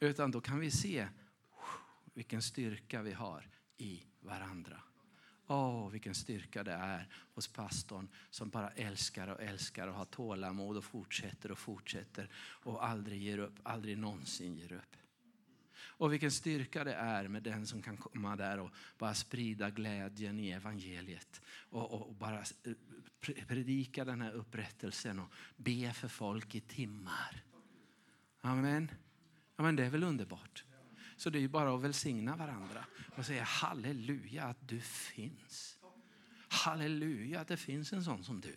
[0.00, 1.08] Utan då kan vi se
[2.14, 4.82] vilken styrka vi har i varandra.
[5.46, 10.04] Åh, oh, vilken styrka det är hos pastorn som bara älskar och älskar och har
[10.04, 14.96] tålamod och fortsätter och fortsätter och aldrig ger upp, aldrig någonsin ger upp.
[16.00, 20.38] Och vilken styrka det är med den som kan komma där och bara sprida glädjen
[20.38, 21.40] i evangeliet.
[21.70, 27.44] Och, och, och bara eh, predika den här upprättelsen och be för folk i timmar.
[28.40, 28.90] Amen.
[29.56, 30.64] Ja, men det är väl underbart.
[31.16, 32.84] Så det är ju bara att välsigna varandra
[33.16, 35.78] och säga halleluja att du finns.
[36.48, 38.56] Halleluja att det finns en sån som du.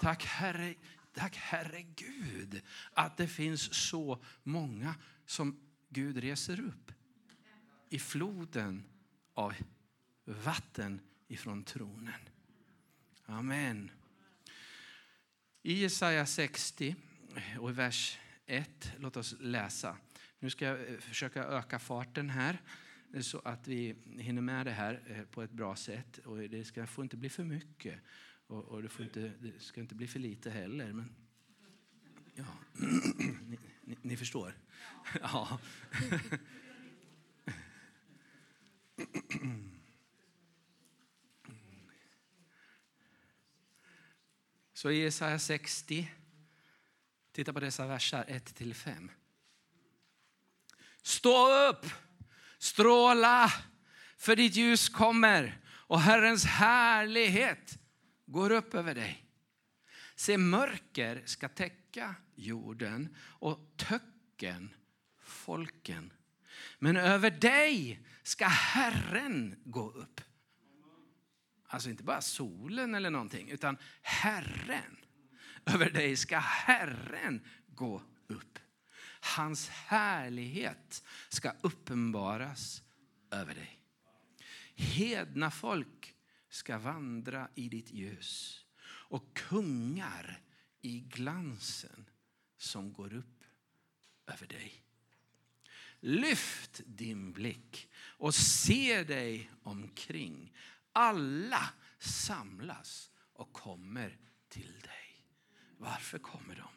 [0.00, 0.74] Tack Herre,
[1.14, 4.94] tack Herre Gud att det finns så många
[5.26, 5.60] som
[5.94, 6.92] Gud reser upp
[7.90, 8.84] i floden
[9.34, 9.54] av
[10.24, 12.20] vatten ifrån tronen.
[13.26, 13.90] Amen.
[15.62, 16.96] I Jesaja 60
[17.60, 19.96] och i vers 1, låt oss läsa.
[20.38, 22.62] Nu ska jag eh, försöka öka farten här
[23.14, 26.18] eh, så att vi hinner med det här eh, på ett bra sätt.
[26.18, 28.00] Och det ska, får inte bli för mycket
[28.46, 30.92] och, och det, får inte, det ska inte bli för lite heller.
[30.92, 31.14] Men,
[32.34, 32.46] ja.
[33.84, 34.54] ni, ni, förstår?
[35.22, 35.58] Ja.
[44.72, 46.10] Så i Jesaja 60,
[47.32, 49.08] titta på dessa versar 1-5.
[51.02, 51.86] Stå upp,
[52.58, 53.52] stråla,
[54.16, 57.78] för ditt ljus kommer och Herrens härlighet
[58.26, 59.24] går upp över dig.
[60.14, 61.83] Se, mörker ska täcka
[62.34, 64.74] jorden och töcken
[65.22, 66.12] folken.
[66.78, 70.20] Men över dig ska Herren gå upp.
[71.66, 74.96] Alltså inte bara solen eller någonting, utan Herren.
[75.64, 78.58] Över dig ska Herren gå upp.
[79.20, 82.82] Hans härlighet ska uppenbaras
[83.30, 83.80] över dig.
[84.74, 86.14] Hedna folk
[86.48, 90.43] ska vandra i ditt ljus och kungar
[90.84, 92.10] i glansen
[92.56, 93.44] som går upp
[94.26, 94.82] över dig.
[96.00, 100.52] Lyft din blick och se dig omkring.
[100.92, 104.18] Alla samlas och kommer
[104.48, 105.24] till dig.
[105.78, 106.68] Varför kommer de?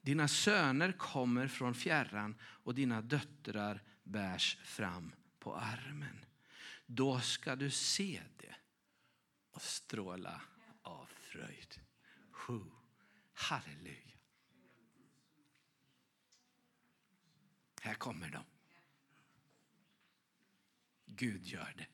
[0.00, 6.24] Dina söner kommer från fjärran och dina döttrar bärs fram på armen.
[6.86, 8.54] Då ska du se det
[9.50, 10.40] och stråla
[10.82, 11.80] av fröjd.
[13.38, 14.18] Halleluja.
[17.80, 18.44] Här kommer de.
[21.06, 21.88] Gud gör det.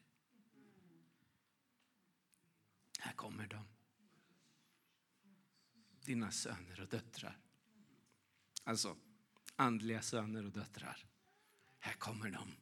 [2.99, 3.65] Här kommer de.
[6.01, 7.41] Dina söner och döttrar.
[8.65, 8.97] Alltså,
[9.57, 11.07] andliga söner och döttrar.
[11.79, 12.57] Här kommer de.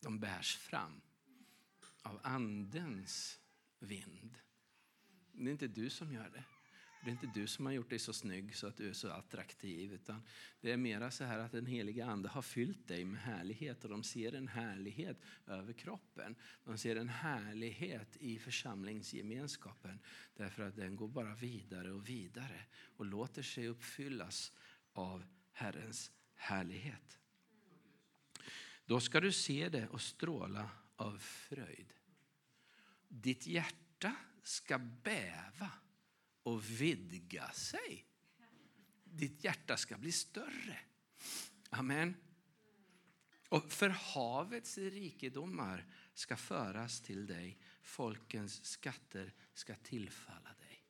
[0.00, 1.00] De bärs fram
[2.02, 3.40] av andens
[3.78, 4.38] vind.
[5.32, 6.44] Det är inte du som gör det.
[7.04, 9.08] Det är inte du som har gjort dig så snygg så att du är så
[9.10, 9.92] attraktiv.
[9.92, 10.22] Utan
[10.60, 13.90] det är mera så här att den heliga ande har fyllt dig med härlighet och
[13.90, 16.36] de ser en härlighet över kroppen.
[16.64, 19.98] De ser en härlighet i församlingsgemenskapen
[20.36, 22.64] därför att den går bara vidare och vidare
[22.96, 24.52] och låter sig uppfyllas
[24.92, 27.18] av Herrens härlighet.
[28.86, 31.92] Då ska du se det och stråla av fröjd.
[33.08, 35.70] Ditt hjärta ska bäva
[36.50, 38.04] och vidga sig.
[39.04, 40.78] Ditt hjärta ska bli större.
[41.70, 42.16] Amen.
[43.48, 45.84] Och för havets rikedomar
[46.14, 47.58] ska föras till dig.
[47.82, 50.84] Folkens skatter ska tillfalla dig.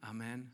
[0.00, 0.50] Amen.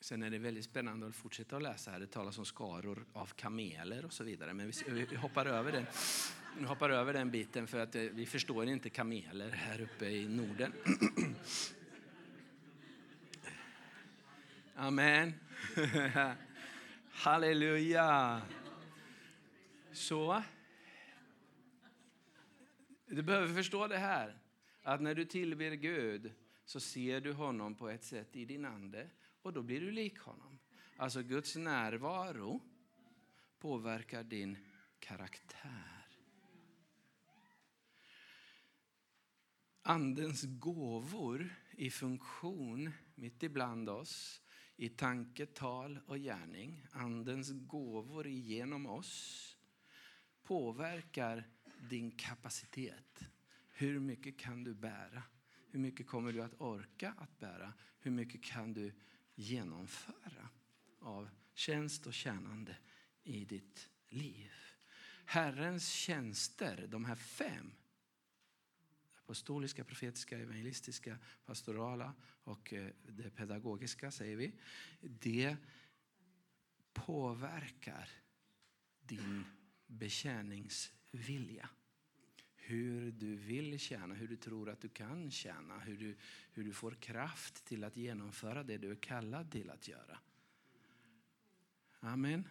[0.00, 2.00] Sen är det väldigt spännande att fortsätta att läsa här.
[2.00, 4.54] Det talas om skaror av kameler och så vidare.
[4.54, 5.86] Men vi hoppar över den,
[6.58, 10.28] vi hoppar över den biten för att eh, vi förstår inte kameler här uppe i
[10.28, 10.72] Norden.
[14.76, 15.34] Amen.
[17.10, 18.42] Halleluja.
[19.92, 20.42] Så.
[23.06, 24.38] Du behöver förstå det här.
[24.82, 26.32] Att när du tillber Gud
[26.64, 29.10] så ser du honom på ett sätt i din ande
[29.42, 30.58] och då blir du lik honom.
[30.96, 32.60] Alltså Guds närvaro
[33.58, 34.58] påverkar din
[34.98, 36.06] karaktär.
[39.82, 44.43] Andens gåvor i funktion mitt ibland oss
[44.76, 49.56] i tanke, tal och gärning, andens gåvor genom oss,
[50.42, 51.48] påverkar
[51.80, 53.28] din kapacitet.
[53.68, 55.22] Hur mycket kan du bära?
[55.70, 57.72] Hur mycket kommer du att orka att bära?
[57.98, 58.92] Hur mycket kan du
[59.34, 60.48] genomföra
[61.00, 62.76] av tjänst och tjänande
[63.22, 64.50] i ditt liv?
[65.24, 67.72] Herrens tjänster, de här fem,
[69.24, 72.14] apostoliska, profetiska, evangelistiska, pastorala
[72.44, 74.52] och eh, det pedagogiska säger vi.
[75.00, 75.56] Det
[76.92, 78.08] påverkar
[79.00, 79.44] din
[79.86, 81.68] betjäningsvilja.
[82.54, 86.16] Hur du vill tjäna, hur du tror att du kan tjäna, hur du,
[86.52, 90.18] hur du får kraft till att genomföra det du är kallad till att göra.
[92.00, 92.48] Amen.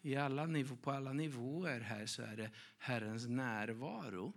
[0.00, 4.32] I alla nivå, på alla nivåer här så är det Herrens närvaro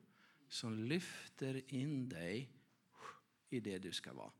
[0.55, 2.49] som lyfter in dig
[3.49, 4.31] i det du ska vara.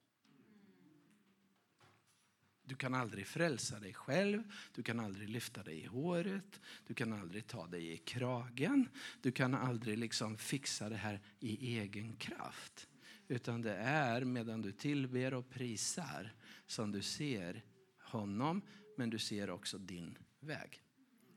[2.63, 4.43] Du kan aldrig frälsa dig själv,
[4.73, 8.89] du kan aldrig lyfta dig i håret, du kan aldrig ta dig i kragen,
[9.21, 12.87] du kan aldrig liksom fixa det här i egen kraft.
[13.27, 16.33] Utan det är medan du tillber och prisar
[16.65, 17.63] som du ser
[17.99, 18.61] honom,
[18.97, 20.81] men du ser också din väg.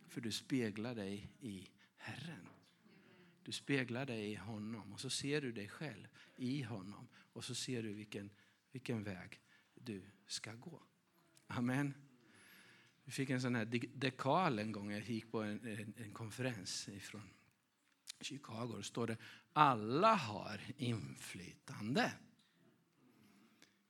[0.08, 2.47] För du speglar dig i Herren.
[3.48, 7.54] Du speglar dig i honom och så ser du dig själv i honom och så
[7.54, 8.30] ser du vilken,
[8.72, 9.40] vilken väg
[9.74, 10.82] du ska gå.
[11.46, 11.94] Amen.
[13.04, 14.90] Vi fick en sån här dekal en gång.
[14.92, 17.30] Jag gick på en, en, en konferens från
[18.20, 18.72] Chicago.
[18.76, 19.16] Då står det
[19.52, 22.12] alla har inflytande.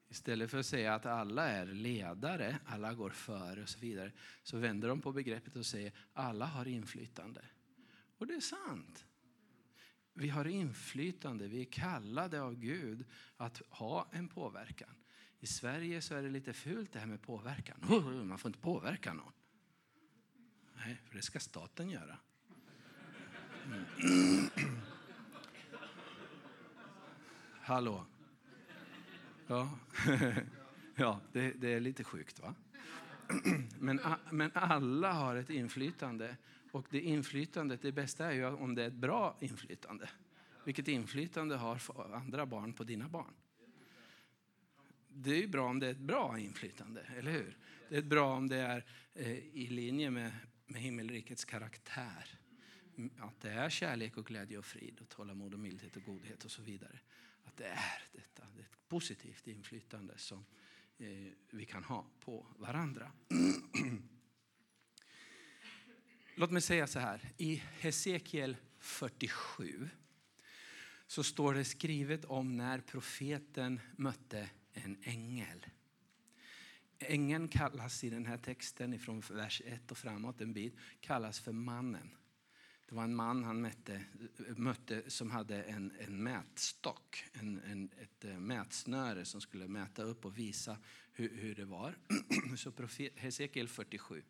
[0.08, 4.58] Istället för att säga att alla är ledare, alla går före och så vidare, så
[4.58, 7.44] vänder de på begreppet och säger alla har inflytande.
[8.18, 9.07] Och det är sant.
[10.18, 13.04] Vi har inflytande, vi är kallade av Gud
[13.36, 14.94] att ha en påverkan.
[15.40, 17.76] I Sverige så är det lite fult det här med påverkan.
[17.88, 19.32] Oh, oh man får inte påverka någon.
[20.76, 22.18] Nej, för det ska staten göra.
[23.64, 24.50] Mm.
[27.60, 28.06] Hallå?
[29.46, 29.78] Ja,
[30.94, 32.54] ja det, det, är lite sjukt va?
[33.78, 34.00] Men,
[34.30, 36.36] men alla har ett inflytande.
[36.72, 40.10] Och det inflytandet, det bästa är ju om det är ett bra inflytande.
[40.64, 41.80] Vilket inflytande har
[42.14, 43.34] andra barn på dina barn?
[45.22, 47.56] det är ju bra om det är ett bra inflytande, eller hur?
[47.88, 50.32] Det är bra om det är eh, i linje med,
[50.66, 52.38] med himmelrikets karaktär.
[52.96, 56.44] Mm, att det är kärlek och glädje och frid och tålamod och mildhet och godhet
[56.44, 56.98] och så vidare.
[57.44, 60.44] Att det är detta, det är ett positivt inflytande som
[60.98, 63.12] eh, vi kan ha på varandra.
[66.40, 69.88] Låt mig säga så här, i Hesekiel 47
[71.06, 75.66] så står det skrivet om när profeten mötte en ängel.
[76.98, 81.52] Ängeln kallas i den här texten från vers 1 och framåt en bit kallas för
[81.52, 82.10] mannen.
[82.88, 84.04] Det var en man han mötte,
[84.56, 90.24] mötte som hade en, en mätstock, en, en, ett eh, mätsnöre som skulle mäta upp
[90.24, 90.78] och visa
[91.12, 91.98] hur, hur det var.
[92.56, 94.22] Så profet, Hesekiel 47.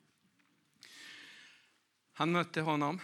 [2.18, 3.00] Han mötte honom,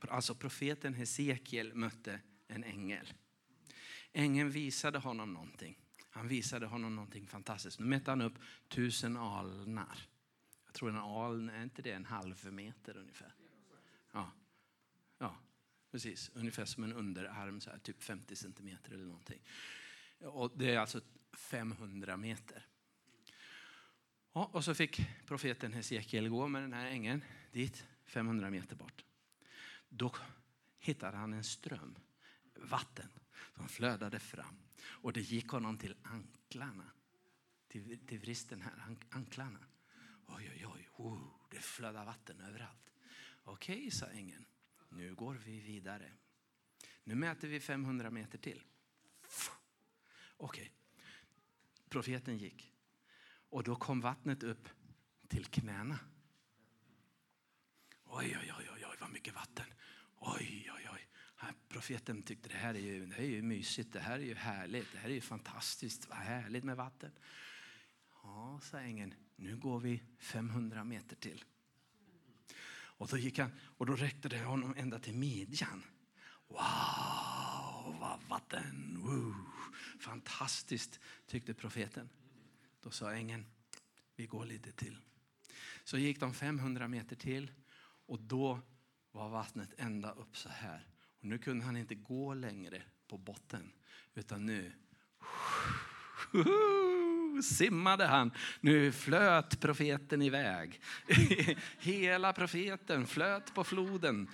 [0.00, 3.12] alltså profeten Hesekiel mötte en ängel.
[4.12, 5.78] Ängeln visade honom någonting.
[6.10, 7.78] Han visade honom någonting fantastiskt.
[7.78, 8.32] Nu mätte han upp
[8.68, 9.98] tusen alnar.
[10.66, 13.34] Jag tror en aln, är inte det en halv meter ungefär?
[14.12, 14.32] Ja,
[15.18, 15.38] ja
[15.90, 16.30] precis.
[16.34, 19.40] Ungefär som en underarm, så här, typ 50 centimeter eller någonting.
[20.20, 21.00] Och det är alltså
[21.32, 22.66] 500 meter.
[24.32, 29.04] Ja, och så fick profeten Hesekiel gå med den här ängeln dit, 500 meter bort.
[29.88, 30.14] Då
[30.78, 31.98] hittade han en ström,
[32.54, 33.08] vatten,
[33.56, 34.58] som flödade fram.
[34.84, 36.90] Och det gick honom till anklarna.
[37.68, 39.58] Till, till vristen här, anklarna.
[40.26, 42.90] Oj, oj, oj, oh, det flödar vatten överallt.
[43.44, 44.44] Okej, okay, sa ängeln.
[44.88, 46.12] Nu går vi vidare.
[47.04, 48.62] Nu mäter vi 500 meter till.
[50.36, 50.62] Okej.
[50.62, 50.70] Okay.
[51.88, 52.72] Profeten gick.
[53.50, 54.68] Och då kom vattnet upp
[55.28, 55.98] till knäna.
[58.16, 59.66] Oj, oj, oj, oj, vad mycket vatten.
[60.18, 61.08] Oj, oj, oj.
[61.68, 64.34] Profeten tyckte det här är ju, det här är ju mysigt, det här är ju
[64.34, 67.10] härligt, det här är ju fantastiskt, vad härligt med vatten.
[68.22, 71.44] Ja, sa ängeln, nu går vi 500 meter till.
[72.72, 75.84] Och då, gick han, och då räckte det honom ända till midjan.
[76.48, 78.98] Wow, vad vatten!
[79.02, 79.34] Woo.
[80.00, 82.08] Fantastiskt, tyckte profeten.
[82.80, 83.46] Då sa ängeln,
[84.16, 84.98] vi går lite till.
[85.84, 87.50] Så gick de 500 meter till
[88.06, 88.60] och då
[89.12, 90.88] var vattnet ända upp så här.
[91.18, 93.72] Och nu kunde han inte gå längre på botten,
[94.14, 94.72] utan nu
[97.42, 98.30] simmade han.
[98.60, 100.80] Nu flöt profeten iväg.
[101.78, 104.28] Hela profeten flöt på floden.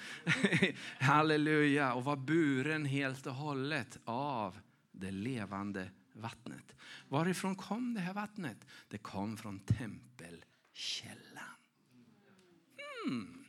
[1.01, 4.59] Halleluja, och var buren helt och hållet av
[4.93, 6.77] det levande vattnet.
[7.09, 8.66] Varifrån kom det här vattnet?
[8.89, 10.45] Det kom från tempelkällan.
[13.07, 13.39] Mm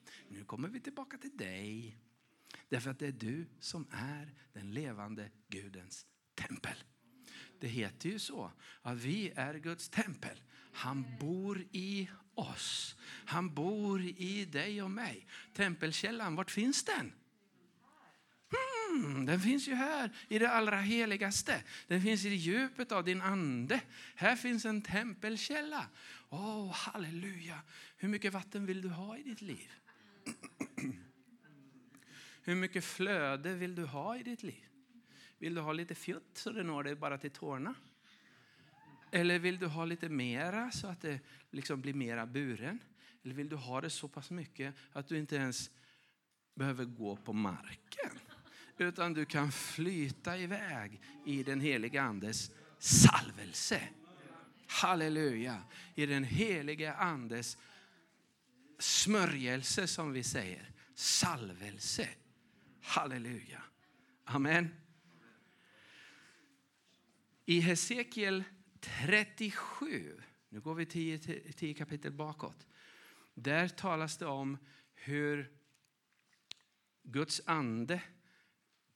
[0.41, 1.97] nu kommer vi tillbaka till dig.
[2.69, 6.83] Därför att det är du som är den levande Gudens tempel.
[7.59, 10.41] Det heter ju så att vi är Guds tempel.
[10.73, 12.95] Han bor i oss.
[13.25, 15.27] Han bor i dig och mig.
[15.53, 17.13] Tempelkällan, vart finns den?
[18.91, 21.63] Mm, den finns ju här i det allra heligaste.
[21.87, 23.81] Den finns i djupet av din ande.
[24.15, 25.87] Här finns en tempelkälla.
[26.29, 27.59] Åh, oh, halleluja.
[27.97, 29.71] Hur mycket vatten vill du ha i ditt liv?
[32.43, 34.65] Hur mycket flöde vill du ha i ditt liv?
[35.37, 37.75] Vill du ha lite fjutt så det når dig bara till tårna?
[39.11, 41.19] Eller vill du ha lite mera så att det
[41.51, 42.79] liksom blir mera buren?
[43.23, 45.71] Eller vill du ha det så pass mycket att du inte ens
[46.55, 48.19] behöver gå på marken?
[48.77, 53.81] Utan du kan flyta iväg i den heliga andes salvelse.
[54.67, 55.63] Halleluja!
[55.95, 57.57] I den heliga andes
[58.81, 60.71] smörjelse som vi säger.
[60.95, 62.09] Salvelse.
[62.81, 63.63] Halleluja.
[64.23, 64.69] Amen.
[67.45, 68.43] I Hesekiel
[68.79, 71.17] 37, nu går vi tio,
[71.53, 72.67] tio kapitel bakåt.
[73.33, 74.57] Där talas det om
[74.93, 75.51] hur
[77.03, 78.01] Guds ande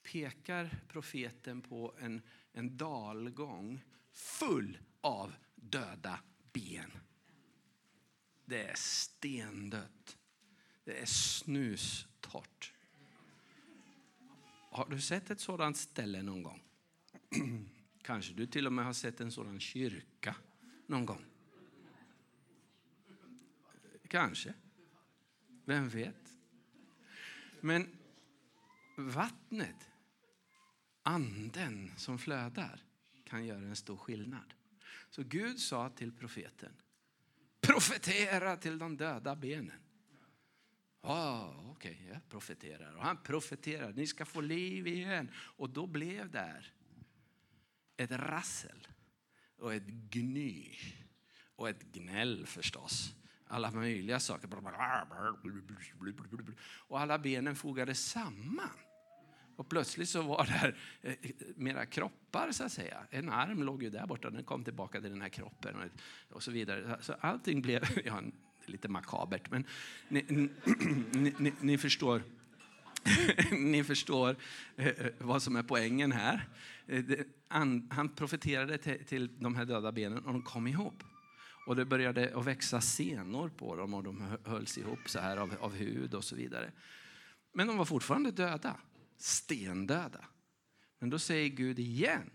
[0.03, 2.21] pekar profeten på en,
[2.53, 6.19] en dalgång full av döda
[6.53, 6.91] ben.
[8.45, 10.17] Det är stendött.
[10.83, 12.73] Det är snustort.
[14.71, 16.63] Har du sett ett sådant ställe någon gång?
[18.01, 20.35] Kanske du till och med har sett en sådan kyrka
[20.87, 21.25] någon gång.
[24.07, 24.53] Kanske.
[25.65, 26.33] Vem vet?
[27.61, 27.97] Men
[28.97, 29.89] vattnet,
[31.03, 32.83] anden som flödar,
[33.23, 34.53] kan göra en stor skillnad.
[35.09, 36.73] Så Gud sa till profeten,
[37.67, 39.79] profetera till de döda benen.
[41.01, 42.95] Oh, Okej, okay, jag profeterar.
[42.95, 45.31] Och han profeterar, ni ska få liv igen.
[45.35, 46.73] Och då blev där
[47.97, 48.87] ett rassel
[49.59, 50.77] och ett gny
[51.55, 53.15] och ett gnäll förstås.
[53.47, 54.49] Alla möjliga saker.
[56.87, 58.84] Och alla benen fogades samman.
[59.55, 61.15] Och plötsligt så var där eh,
[61.55, 62.97] mera kroppar så att säga.
[63.09, 65.75] En arm låg ju där borta, den kom tillbaka till den här kroppen
[66.29, 66.97] och, så vidare.
[67.01, 68.21] Så allting blev, ja,
[68.65, 69.65] lite makabert, men
[70.07, 70.49] ni, ni,
[71.39, 72.21] ni, ni förstår.
[73.51, 74.35] Ni förstår
[74.75, 76.47] eh, vad som är poängen här.
[76.87, 77.03] Eh,
[77.89, 81.03] han profeterade till de här döda benen och de kom ihop.
[81.65, 85.53] Och det började att växa senor på dem och de hölls ihop så här av,
[85.59, 86.71] av hud och så vidare.
[87.53, 88.77] Men de var fortfarande döda
[89.17, 90.25] stendöda.
[90.99, 92.29] Men då säger Gud igen,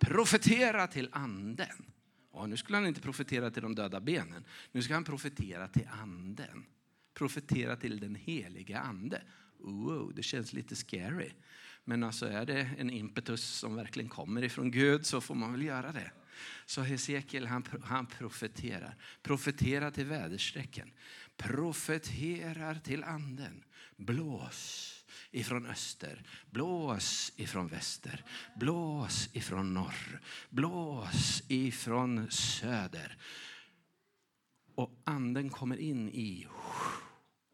[0.00, 1.92] profetera till anden.
[2.32, 5.88] Ja, nu skulle han inte profetera till de döda benen, nu ska han profetera till
[6.02, 6.66] anden.
[7.14, 9.22] Profetera till den heliga ande.
[9.58, 11.30] Wow, det känns lite scary.
[11.84, 15.62] Men alltså är det en impetus som verkligen kommer ifrån Gud så får man väl
[15.62, 16.10] göra det.
[16.66, 18.96] Så Hesekiel han, han profeterar.
[19.22, 20.92] Profetera till väderstrecken.
[21.36, 23.64] Profeterar till anden.
[23.96, 24.95] Blås
[25.36, 28.24] ifrån öster, blås ifrån väster,
[28.54, 30.20] blås ifrån norr,
[30.50, 33.18] blås ifrån söder.
[34.74, 36.46] Och anden kommer in i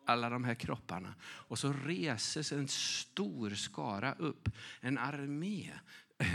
[0.07, 1.15] alla de här kropparna.
[1.23, 4.49] Och så reses en stor skara upp,
[4.81, 5.73] en armé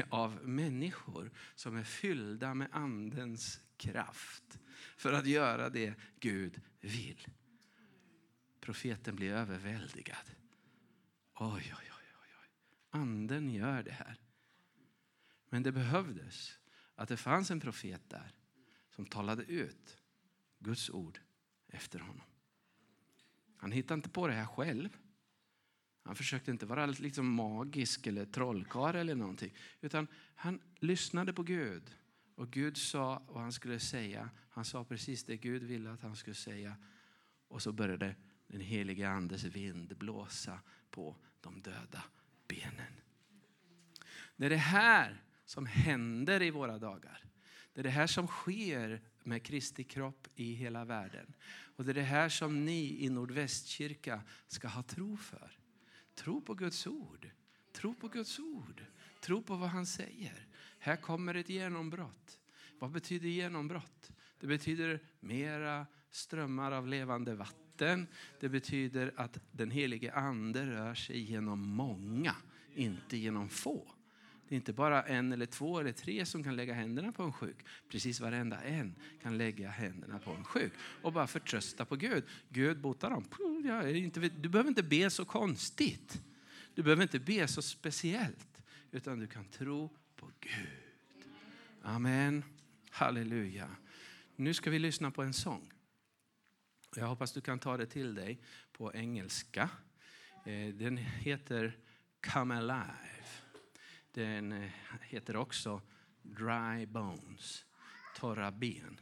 [0.09, 4.59] av människor som är fyllda med andens kraft
[4.97, 7.27] för att göra det Gud vill.
[8.59, 10.37] Profeten blir överväldigad.
[11.39, 12.49] Oj, oj, oj, oj.
[12.89, 14.19] Anden gör det här.
[15.49, 16.59] Men det behövdes
[16.95, 18.35] att det fanns en profet där
[18.89, 19.97] som talade ut
[20.59, 21.19] Guds ord
[21.67, 22.25] efter honom.
[23.57, 24.97] Han hittade inte på det här själv.
[26.03, 29.53] Han försökte inte vara liksom magisk eller trollkarl eller någonting.
[29.81, 31.95] Utan han lyssnade på Gud.
[32.35, 34.29] Och Gud sa vad han skulle säga.
[34.49, 36.75] Han sa precis det Gud ville att han skulle säga.
[37.47, 38.15] Och så började
[38.47, 40.59] den helige andes vind blåsa
[40.91, 42.03] på de döda
[42.47, 42.93] benen.
[44.35, 47.23] Det är det här som händer i våra dagar.
[47.73, 51.33] Det är det här som sker med Kristi kropp i hela världen.
[51.75, 55.59] Och det är det här som ni i Nordvästkyrka ska ha tro för.
[56.15, 57.29] Tro på Guds ord.
[57.73, 58.85] Tro på Guds ord.
[59.21, 60.47] Tro på vad han säger.
[60.79, 62.39] Här kommer ett genombrott.
[62.79, 64.11] Vad betyder genombrott?
[64.39, 67.66] Det betyder mera strömmar av levande vatten.
[68.39, 72.35] Det betyder att den helige ande rör sig genom många,
[72.75, 73.93] inte genom få.
[74.47, 77.33] Det är inte bara en eller två eller tre som kan lägga händerna på en
[77.33, 77.57] sjuk.
[77.89, 82.23] Precis varenda en kan lägga händerna på en sjuk och bara förtrösta på Gud.
[82.49, 83.25] Gud botar dem.
[84.41, 86.21] Du behöver inte be så konstigt.
[86.75, 88.61] Du behöver inte be så speciellt,
[88.91, 90.67] utan du kan tro på Gud.
[91.81, 92.43] Amen.
[92.89, 93.69] Halleluja.
[94.35, 95.71] Nu ska vi lyssna på en sång.
[96.95, 99.69] Jag hoppas du kan ta det till dig på engelska.
[100.45, 101.79] Eh, den heter
[102.33, 103.27] Come Alive.
[104.11, 104.71] Den eh,
[105.01, 105.81] heter också
[106.21, 107.65] Dry Bones,
[108.15, 108.99] torra ben.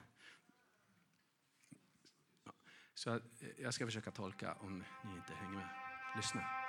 [2.93, 3.21] Så eh,
[3.57, 5.69] jag ska försöka tolka om ni inte hänger med.
[6.15, 6.64] Lyssna.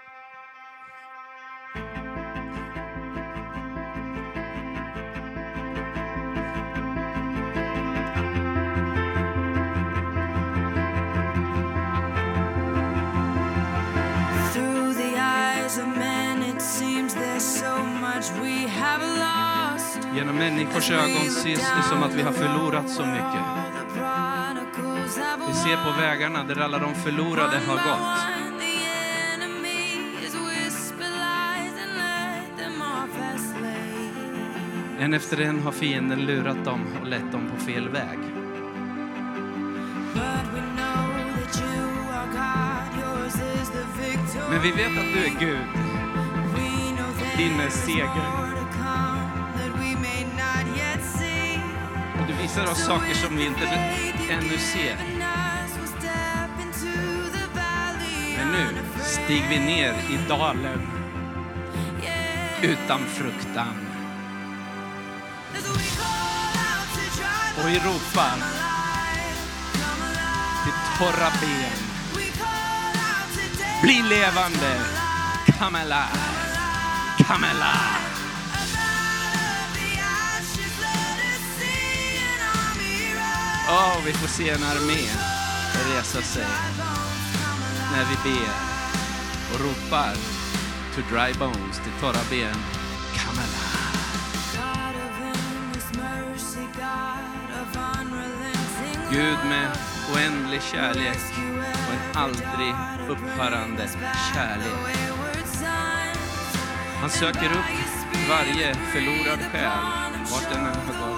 [20.16, 23.42] Genom människors ögon ses det som att vi har förlorat så mycket.
[25.48, 28.36] Vi ser på vägarna där alla de förlorade har gått.
[34.98, 38.18] En efter en har fienden lurat dem och lett dem på fel väg.
[44.50, 45.58] Men vi vet att du är Gud.
[47.36, 48.45] Din är seger.
[52.46, 53.66] Visar oss saker som vi inte
[54.30, 54.96] ännu ser.
[58.36, 58.66] Men nu
[59.02, 60.88] stiger vi ner i dalen
[62.62, 63.86] utan fruktan.
[67.58, 68.36] Och vi ropar
[70.64, 71.70] till torra ben.
[73.82, 74.80] Bli levande.
[75.58, 76.20] Come alive.
[77.28, 78.05] Come alive.
[83.68, 85.10] Oh, vi får se en armé
[85.94, 86.46] resa sig
[87.92, 88.52] när vi ber
[89.54, 90.14] och ropar
[90.94, 92.60] to dry bones, till torra ben.
[93.16, 93.86] Come alive.
[99.10, 99.68] Gud med
[100.14, 101.18] oändlig kärlek
[101.86, 102.74] och en aldrig
[103.08, 103.88] upphörande
[104.34, 104.96] kärlek.
[107.00, 109.70] Han söker upp varje förlorad själ,
[110.30, 111.15] vart den än har gått.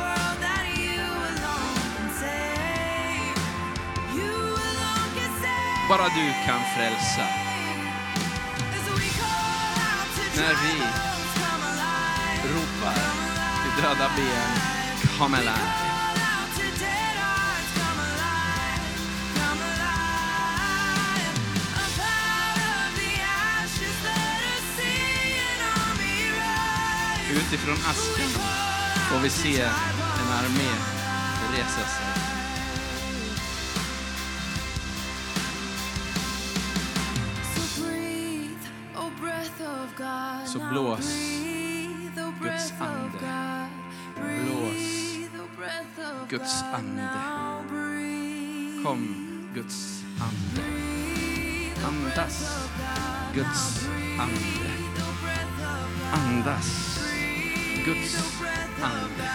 [5.88, 7.26] Bara du kan frälsa.
[10.36, 10.82] När vi
[12.54, 12.94] ropar
[13.62, 14.50] till döda ben,
[15.18, 15.88] come alive.
[27.30, 28.42] Utifrån askan
[29.10, 30.70] får vi se en armé
[31.52, 32.17] resa sig.
[40.70, 41.38] Blås
[42.42, 43.68] Guds ande.
[44.16, 45.18] Blås
[46.28, 47.08] Guds ande.
[48.84, 50.68] Kom Guds ande.
[51.88, 52.68] Andas
[53.34, 53.88] Guds
[54.18, 54.70] ande.
[56.12, 57.00] Andas
[57.84, 58.42] Guds
[58.82, 59.30] ande.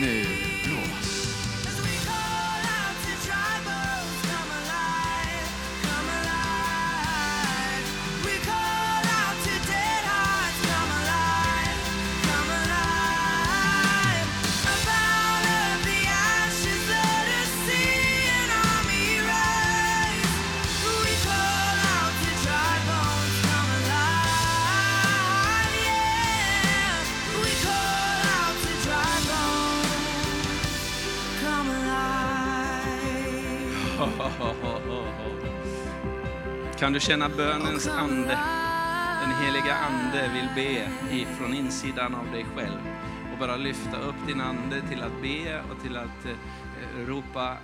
[0.00, 0.45] Nu
[36.86, 38.38] Kan du känna bönens ande?
[39.20, 42.80] Den heliga ande vill be ifrån insidan av dig själv
[43.32, 47.58] och bara lyfta upp din ande till att be och till att eh, ropa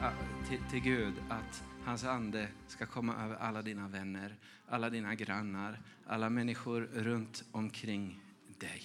[0.49, 4.37] till, till Gud att hans ande ska komma över alla dina vänner,
[4.69, 8.21] alla dina grannar, alla människor runt omkring
[8.59, 8.83] dig.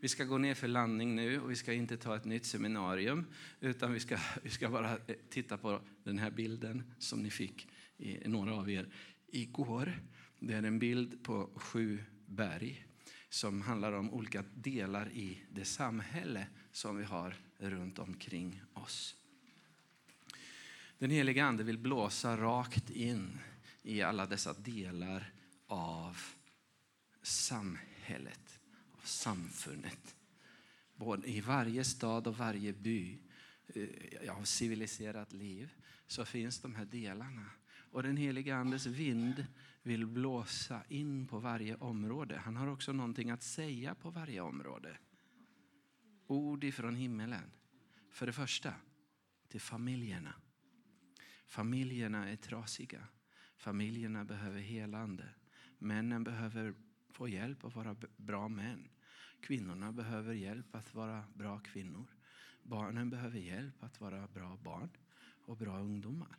[0.00, 3.26] Vi ska gå ner för landning nu och vi ska inte ta ett nytt seminarium
[3.60, 7.68] utan vi ska, vi ska bara eh, titta på den här bilden som ni fick,
[8.24, 8.88] några av er,
[9.32, 10.00] igår.
[10.38, 12.86] Det är en bild på sju berg
[13.28, 19.16] som handlar om olika delar i det samhälle som vi har runt omkring oss.
[20.98, 23.38] Den heliga Ande vill blåsa rakt in
[23.82, 25.32] i alla dessa delar
[25.66, 26.18] av
[27.22, 28.60] samhället,
[28.92, 30.16] av samfundet.
[30.96, 33.18] Både I varje stad och varje by
[33.66, 35.72] eh, av civiliserat liv
[36.06, 37.50] så finns de här delarna.
[37.92, 39.46] Och den heliga Andes vind
[39.82, 42.38] vill blåsa in på varje område.
[42.38, 44.98] Han har också någonting att säga på varje område.
[46.26, 47.50] Ord ifrån himmelen.
[48.10, 48.74] För det första,
[49.48, 50.34] till familjerna.
[51.46, 53.08] Familjerna är trasiga.
[53.56, 55.28] Familjerna behöver helande.
[55.78, 56.74] Männen behöver
[57.10, 58.88] få hjälp att vara bra män.
[59.40, 62.06] Kvinnorna behöver hjälp att vara bra kvinnor.
[62.62, 64.90] Barnen behöver hjälp att vara bra barn
[65.46, 66.38] och bra ungdomar.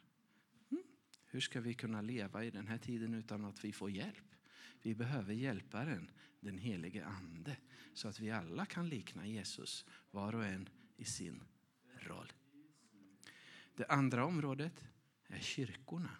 [1.34, 4.36] Hur ska vi kunna leva i den här tiden utan att vi får hjälp?
[4.82, 7.58] Vi behöver hjälparen, den helige Ande,
[7.94, 11.44] så att vi alla kan likna Jesus, var och en i sin
[12.00, 12.34] roll.
[13.76, 14.84] Det andra området
[15.28, 16.18] är kyrkorna.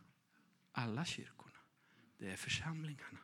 [0.72, 1.60] Alla kyrkorna.
[2.18, 3.20] Det är församlingarna.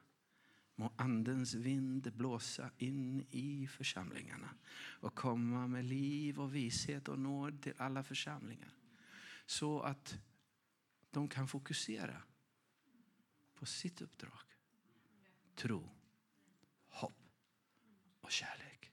[0.75, 7.61] Må Andens vind blåsa in i församlingarna och komma med liv och vishet och nåd
[7.61, 8.73] till alla församlingar.
[9.45, 10.19] Så att
[11.11, 12.21] de kan fokusera
[13.55, 14.41] på sitt uppdrag.
[15.55, 15.89] Tro,
[16.87, 17.31] hopp
[18.21, 18.91] och kärlek.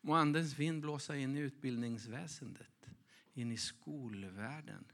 [0.00, 2.88] Må Andens vind blåsa in i utbildningsväsendet,
[3.32, 4.84] in i skolvärlden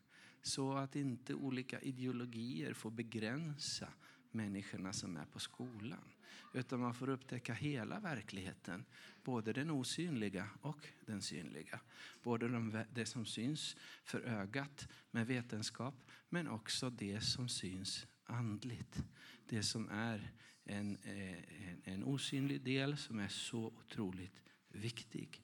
[0.43, 3.93] så att inte olika ideologier får begränsa
[4.31, 6.14] människorna som är på skolan.
[6.55, 8.85] Utan man får upptäcka hela verkligheten,
[9.25, 11.81] både den osynliga och den synliga.
[12.23, 15.95] Både det som syns för ögat med vetenskap,
[16.29, 19.05] men också det som syns andligt.
[19.49, 20.33] Det som är
[20.65, 25.43] en, eh, en, en osynlig del som är så otroligt viktig.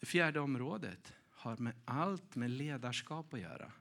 [0.00, 3.72] Det fjärde området har med allt med ledarskap att göra.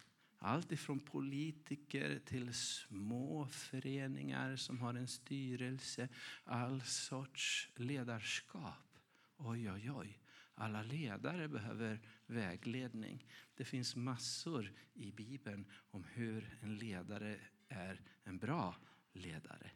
[0.42, 6.10] Allt ifrån politiker till små föreningar som har en styrelse.
[6.44, 9.00] All sorts ledarskap.
[9.38, 10.20] Oj, oj, oj.
[10.54, 13.26] Alla ledare behöver vägledning.
[13.56, 18.76] Det finns massor i Bibeln om hur en ledare är en bra
[19.14, 19.72] ledare.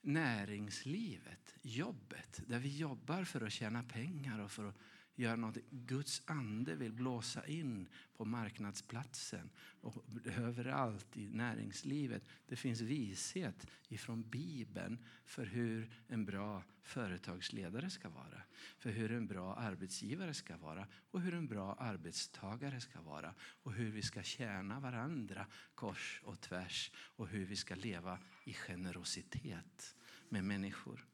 [0.00, 4.76] Näringslivet, jobbet, där vi jobbar för att tjäna pengar och för att
[5.14, 5.56] gör något.
[5.70, 9.50] Guds ande vill blåsa in på marknadsplatsen
[9.80, 12.22] och överallt i näringslivet.
[12.46, 18.42] Det finns vishet ifrån Bibeln för hur en bra företagsledare ska vara.
[18.78, 23.34] För hur en bra arbetsgivare ska vara och hur en bra arbetstagare ska vara.
[23.40, 28.52] Och hur vi ska tjäna varandra kors och tvärs och hur vi ska leva i
[28.52, 29.96] generositet
[30.28, 31.06] med människor.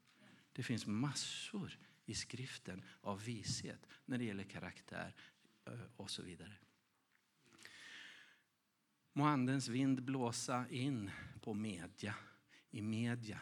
[0.53, 1.77] Det finns massor
[2.09, 5.15] i skriften av vishet när det gäller karaktär
[5.65, 6.53] eh, och så vidare.
[9.13, 12.15] Må andens vind blåsa in på media,
[12.71, 13.39] i media.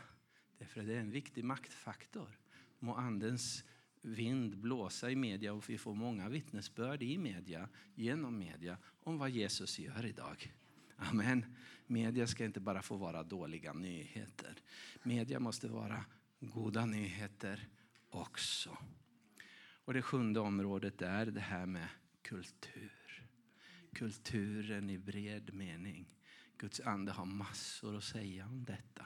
[0.57, 2.39] Därför det är en viktig maktfaktor.
[2.79, 3.63] Må andens
[4.01, 9.29] vind blåsa i media och vi får många vittnesbörd i media, genom media, om vad
[9.29, 10.53] Jesus gör idag.
[10.95, 11.55] Amen.
[11.85, 14.55] Media ska inte bara få vara dåliga nyheter.
[15.03, 16.05] Media måste vara
[16.39, 17.67] goda nyheter
[18.09, 18.77] också.
[19.85, 21.87] Och det sjunde området är det här med
[22.21, 23.27] kultur.
[23.93, 26.15] Kulturen i bred mening.
[26.57, 29.05] Guds ande har massor att säga om detta.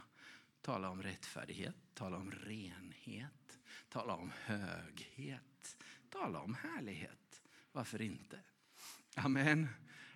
[0.62, 5.78] Tala om rättfärdighet, tala om renhet, tala om höghet,
[6.10, 7.42] tala om härlighet.
[7.72, 8.40] Varför inte?
[9.16, 9.68] Amen.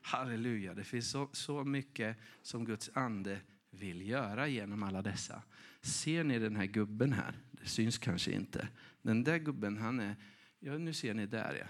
[0.01, 0.73] Halleluja.
[0.73, 3.41] Det finns så, så mycket som Guds ande
[3.75, 5.43] vill göra genom alla dessa.
[5.81, 7.35] Ser ni den här gubben här?
[7.51, 8.67] Det syns kanske inte.
[9.01, 10.15] Den där gubben, han är,
[10.59, 11.67] ja nu ser ni där ja.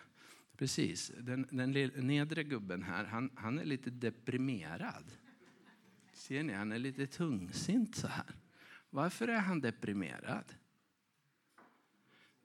[0.57, 1.71] Precis, den, den
[2.07, 5.11] nedre gubben här, han, han är lite deprimerad.
[6.13, 8.35] Ser ni, han är lite tungsint så här.
[8.89, 10.53] Varför är han deprimerad?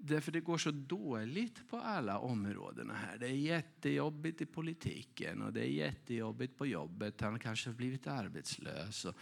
[0.02, 3.18] Därför det går så dåligt på alla områdena här.
[3.18, 7.20] Det är jättejobbigt i politiken och det är jättejobbigt på jobbet.
[7.20, 9.14] Han kanske har blivit arbetslös och,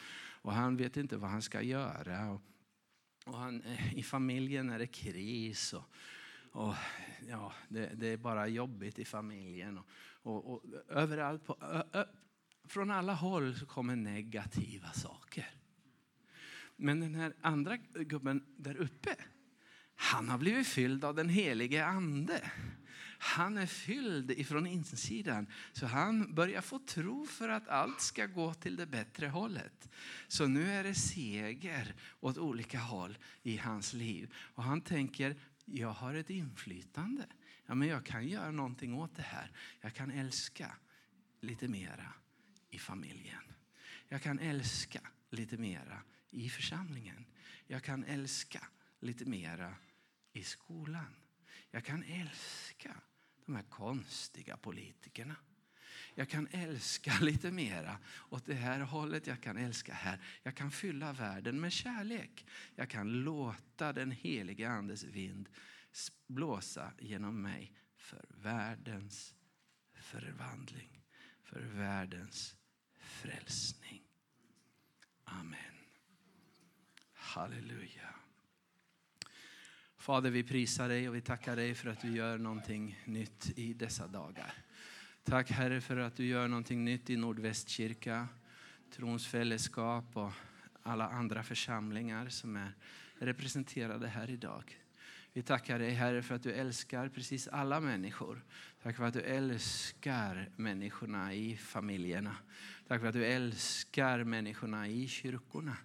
[0.43, 2.31] och han vet inte vad han ska göra.
[2.31, 2.43] Och,
[3.27, 5.73] och han, eh, I familjen är det kris.
[5.73, 5.85] Och,
[6.53, 6.75] och
[7.29, 9.79] ja, det, det, är bara jobbigt i familjen.
[9.79, 9.87] Och,
[10.23, 12.05] och, och överallt, på, ö, ö,
[12.69, 15.51] från alla håll så kommer negativa saker.
[16.77, 19.17] Men den här andra gubben där uppe,
[20.01, 22.51] han har blivit fylld av den helige ande.
[23.19, 25.47] Han är fylld ifrån insidan.
[25.73, 29.89] Så han börjar få tro för att allt ska gå till det bättre hållet.
[30.29, 34.35] Så nu är det seger åt olika håll i hans liv.
[34.37, 37.27] Och han tänker, jag har ett inflytande.
[37.67, 39.51] Ja, men jag kan göra någonting åt det här.
[39.81, 40.77] Jag kan älska
[41.41, 42.13] lite mera
[42.71, 43.43] i familjen.
[44.09, 47.25] Jag kan älska lite mera i församlingen.
[47.67, 48.67] Jag kan älska
[49.01, 49.75] lite mera
[50.39, 51.15] i skolan.
[51.71, 53.01] Jag kan älska
[53.47, 55.37] de här konstiga politikerna.
[56.15, 57.99] Jag kan älska lite mera
[58.31, 59.27] åt det här hållet.
[59.27, 60.21] Jag kan älska här.
[60.43, 62.47] Jag kan fylla världen med kärlek.
[62.75, 65.49] Jag kan låta den heliga Andes vind
[66.27, 69.35] blåsa genom mig för världens
[69.95, 71.05] förvandling.
[71.43, 72.57] För världens
[72.99, 74.03] frälsning.
[75.25, 75.75] Amen.
[77.13, 78.15] Halleluja.
[80.09, 83.75] Fader, vi prisar dig och vi tackar dig för att du gör någonting nytt i
[83.75, 84.53] dessa dagar.
[85.25, 88.29] Tack Herre för att du gör någonting nytt i Nordvästkyrka,
[88.91, 90.33] Trons fällskap och
[90.83, 92.73] alla andra församlingar som är
[93.19, 94.79] representerade här idag.
[95.33, 98.45] Vi tackar dig Herre för att du älskar precis alla människor.
[98.83, 102.37] Tack för att du älskar människorna i familjerna.
[102.87, 105.77] Tack för att du älskar människorna i kyrkorna.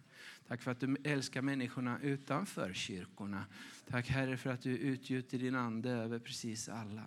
[0.54, 3.46] Tack för att du älskar människorna utanför kyrkorna.
[3.90, 7.06] Tack Herre för att du utgjuter din ande över precis alla.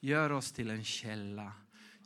[0.00, 1.52] Gör oss till en källa.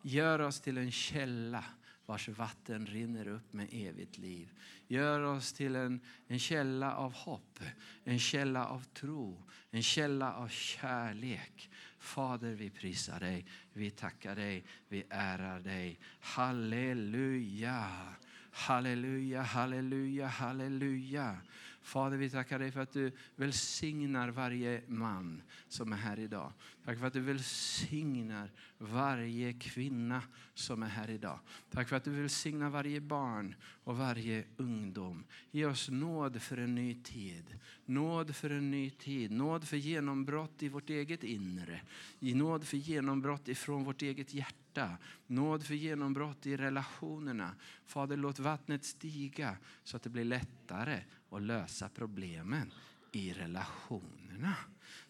[0.02, 1.64] Gör oss till en källa
[2.06, 4.52] vars vatten rinner upp med evigt liv.
[4.88, 7.58] Gör oss till en, en källa av hopp,
[8.04, 11.70] en källa av tro, en källa av kärlek.
[11.98, 15.98] Fader, vi prisar dig, vi tackar dig, vi ärar dig.
[16.20, 17.86] Halleluja,
[18.55, 21.42] halleluja, halleluja, halleluja.
[21.85, 26.53] Fader, vi tackar dig för att du välsignar varje man som är här idag.
[26.85, 30.22] Tack för att du välsignar varje kvinna
[30.55, 31.39] som är här idag.
[31.70, 33.55] Tack för att du välsignar varje barn
[33.85, 35.24] och varje ungdom.
[35.51, 37.59] Ge oss nåd för en ny tid.
[37.85, 39.30] Nåd för en ny tid.
[39.30, 41.80] Nåd för genombrott i vårt eget inre.
[42.18, 44.99] Nåd för genombrott ifrån vårt eget hjärta.
[45.26, 47.55] Nåd för genombrott i relationerna.
[47.87, 51.01] Fader, låt vattnet stiga så att det blir lättare
[51.35, 52.72] och lösa problemen
[53.12, 54.55] i relationerna.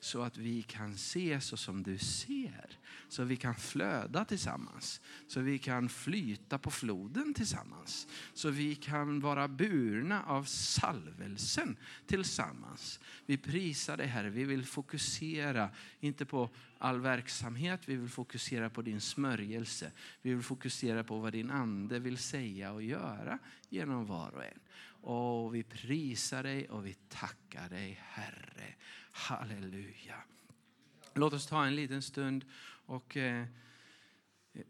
[0.01, 2.79] Så att vi kan se så som du ser.
[3.09, 5.01] Så vi kan flöda tillsammans.
[5.27, 8.09] Så vi kan flyta på floden tillsammans.
[8.35, 13.01] Så vi kan vara burna av salvelsen tillsammans.
[13.27, 14.31] Vi prisar dig Herre.
[14.31, 15.71] Vi vill fokusera,
[16.01, 17.81] inte på all verksamhet.
[17.87, 19.93] Vi vill fokusera på din smörjelse.
[20.23, 24.61] Vi vill fokusera på vad din ande vill säga och göra genom var och en.
[25.05, 28.75] Och vi prisar dig och vi tackar dig Herre.
[29.11, 30.17] Halleluja.
[31.15, 32.45] Låt oss ta en liten stund
[32.87, 33.47] och eh,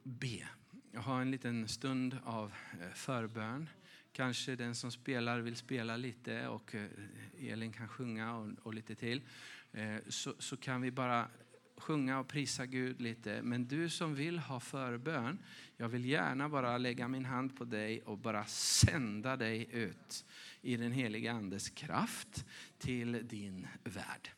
[0.03, 0.49] be.
[0.93, 3.69] Jag har en liten stund av eh, förbön.
[4.13, 6.91] Kanske den som spelar vill spela lite och eh,
[7.39, 9.23] Elin kan sjunga och, och lite till.
[9.73, 11.29] Eh, så, så kan vi bara
[11.77, 13.43] sjunga och prisa Gud lite.
[13.43, 15.39] Men du som vill ha förbön,
[15.77, 20.25] jag vill gärna bara lägga min hand på dig och bara sända dig ut
[20.63, 22.45] i den heliga Andes kraft
[22.79, 24.31] till din värld.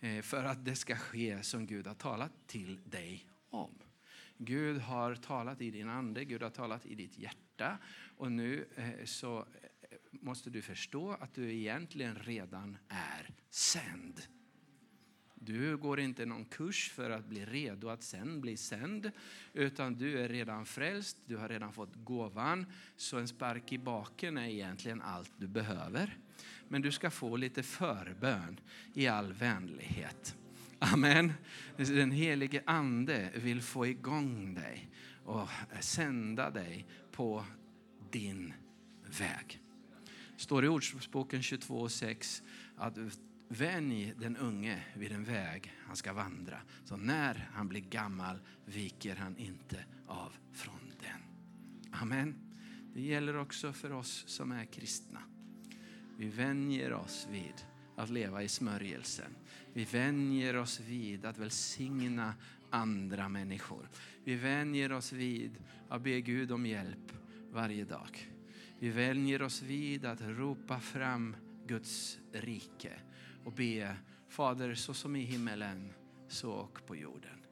[0.00, 3.78] Eh, för att det ska ske som Gud har talat till dig om.
[4.38, 7.78] Gud har talat i din ande, Gud har talat i ditt hjärta
[8.16, 14.20] och nu eh, så eh, måste du förstå att du egentligen redan är sänd.
[15.46, 19.10] Du går inte någon kurs för att bli redo att sen bli sänd,
[19.52, 22.66] utan du är redan frälst, du har redan fått gåvan.
[22.96, 26.18] Så en spark i baken är egentligen allt du behöver.
[26.68, 28.60] Men du ska få lite förbön
[28.94, 30.36] i all vänlighet.
[30.78, 31.32] Amen.
[31.76, 34.90] Den helige ande vill få igång dig
[35.24, 35.48] och
[35.80, 37.44] sända dig på
[38.10, 38.52] din
[39.18, 39.60] väg.
[40.36, 42.42] står i Ordspråksboken 22.6
[42.76, 42.98] att
[43.48, 49.16] Vänj den unge vid den väg han ska vandra, så när han blir gammal viker
[49.16, 51.20] han inte av från den.
[51.92, 52.34] Amen.
[52.94, 55.22] Det gäller också för oss som är kristna.
[56.16, 57.66] Vi vänjer oss vid
[57.96, 59.36] att leva i smörjelsen.
[59.72, 62.34] Vi vänjer oss vid att välsigna
[62.70, 63.88] andra människor.
[64.24, 67.12] Vi vänjer oss vid att be Gud om hjälp
[67.50, 68.32] varje dag.
[68.78, 71.36] Vi vänjer oss vid att ropa fram
[71.66, 72.92] Guds rike
[73.44, 73.96] och be
[74.28, 75.92] Fader, så som i himmelen,
[76.28, 77.46] så och på jorden.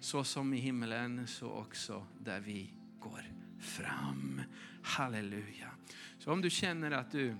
[0.00, 3.22] Så som i himmelen, så också där vi går
[3.60, 4.42] fram.
[4.82, 5.70] Halleluja.
[6.18, 7.36] Så om du känner att du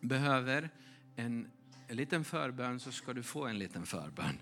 [0.00, 0.70] behöver
[1.16, 1.48] en
[1.92, 4.38] en liten förbön så ska du få en liten förbön.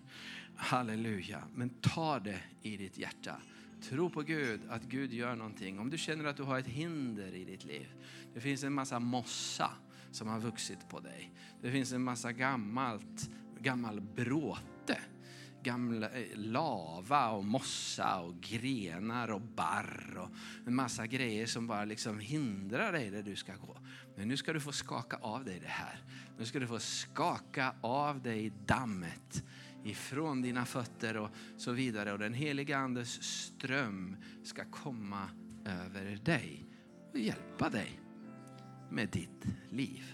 [0.57, 1.43] Halleluja.
[1.55, 3.37] Men ta det i ditt hjärta.
[3.83, 5.79] Tro på Gud, att Gud gör någonting.
[5.79, 7.87] Om du känner att du har ett hinder i ditt liv.
[8.35, 9.71] Det finns en massa mossa
[10.11, 11.33] som har vuxit på dig.
[11.63, 13.31] Det finns en massa gammalt,
[13.61, 14.99] gammal bråte.
[15.63, 20.29] Gamla eh, lava och mossa och grenar och barr och
[20.67, 23.77] en massa grejer som bara liksom hindrar dig där du ska gå.
[24.17, 26.05] Men nu ska du få skaka av dig det här.
[26.39, 29.45] Nu ska du få skaka av dig dammet
[29.85, 32.13] ifrån dina fötter och så vidare.
[32.13, 35.29] Och den heliga Andes ström ska komma
[35.65, 36.67] över dig
[37.13, 38.10] och hjälpa dig
[38.91, 40.05] med ditt liv.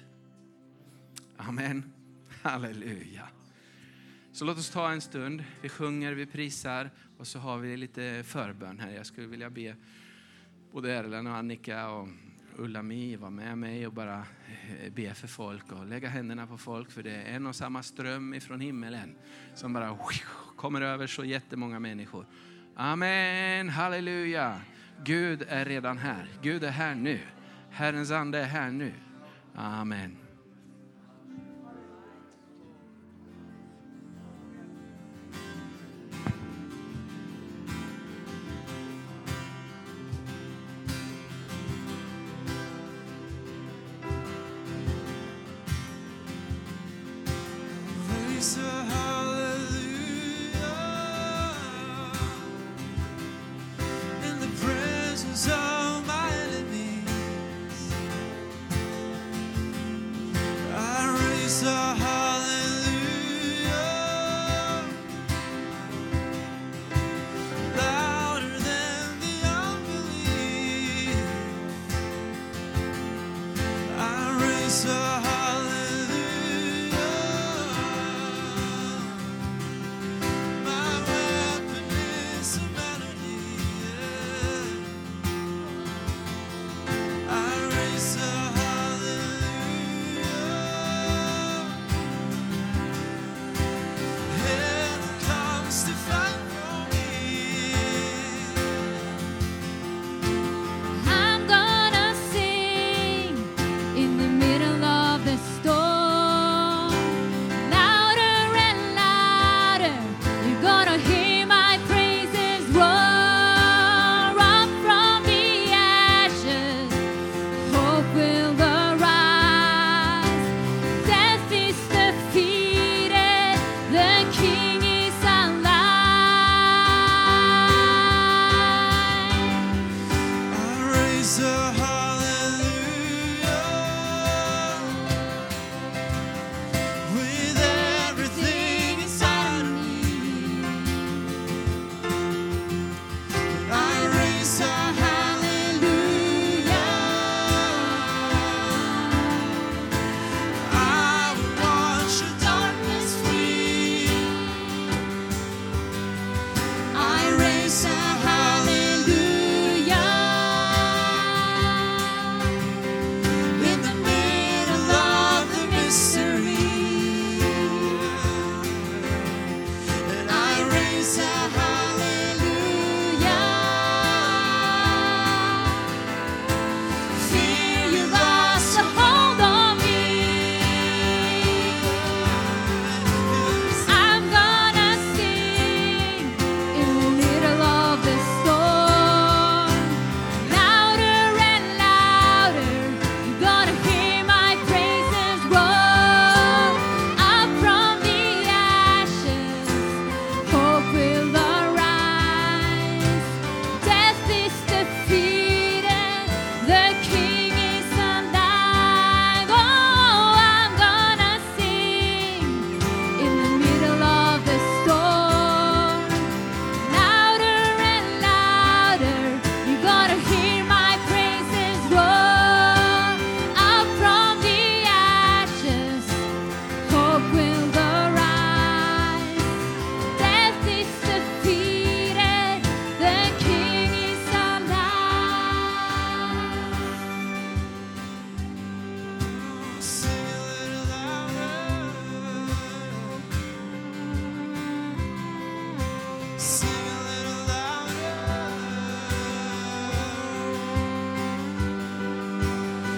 [1.37, 1.93] Amen.
[2.43, 3.29] Halleluja.
[4.33, 5.45] Så låt oss ta en stund.
[5.63, 8.91] Vi sjunger, vi prisar och så har vi lite förbön här.
[8.91, 9.77] Jag skulle vilja be
[10.73, 12.09] både Erland och Annika och
[12.57, 16.91] Ulla-Mi vara med mig och bara eh, be för folk och lägga händerna på folk
[16.91, 19.17] för det är en och samma ström ifrån himmelen
[19.55, 19.99] som bara
[20.57, 22.27] kommer över så jättemånga människor.
[22.77, 24.61] Amen, halleluja.
[25.05, 26.29] Gud är redan här.
[26.43, 27.21] Gud är här nu.
[27.77, 28.93] Herrens ande är här nu.
[29.55, 30.17] Amen.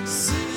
[0.09, 0.48] see.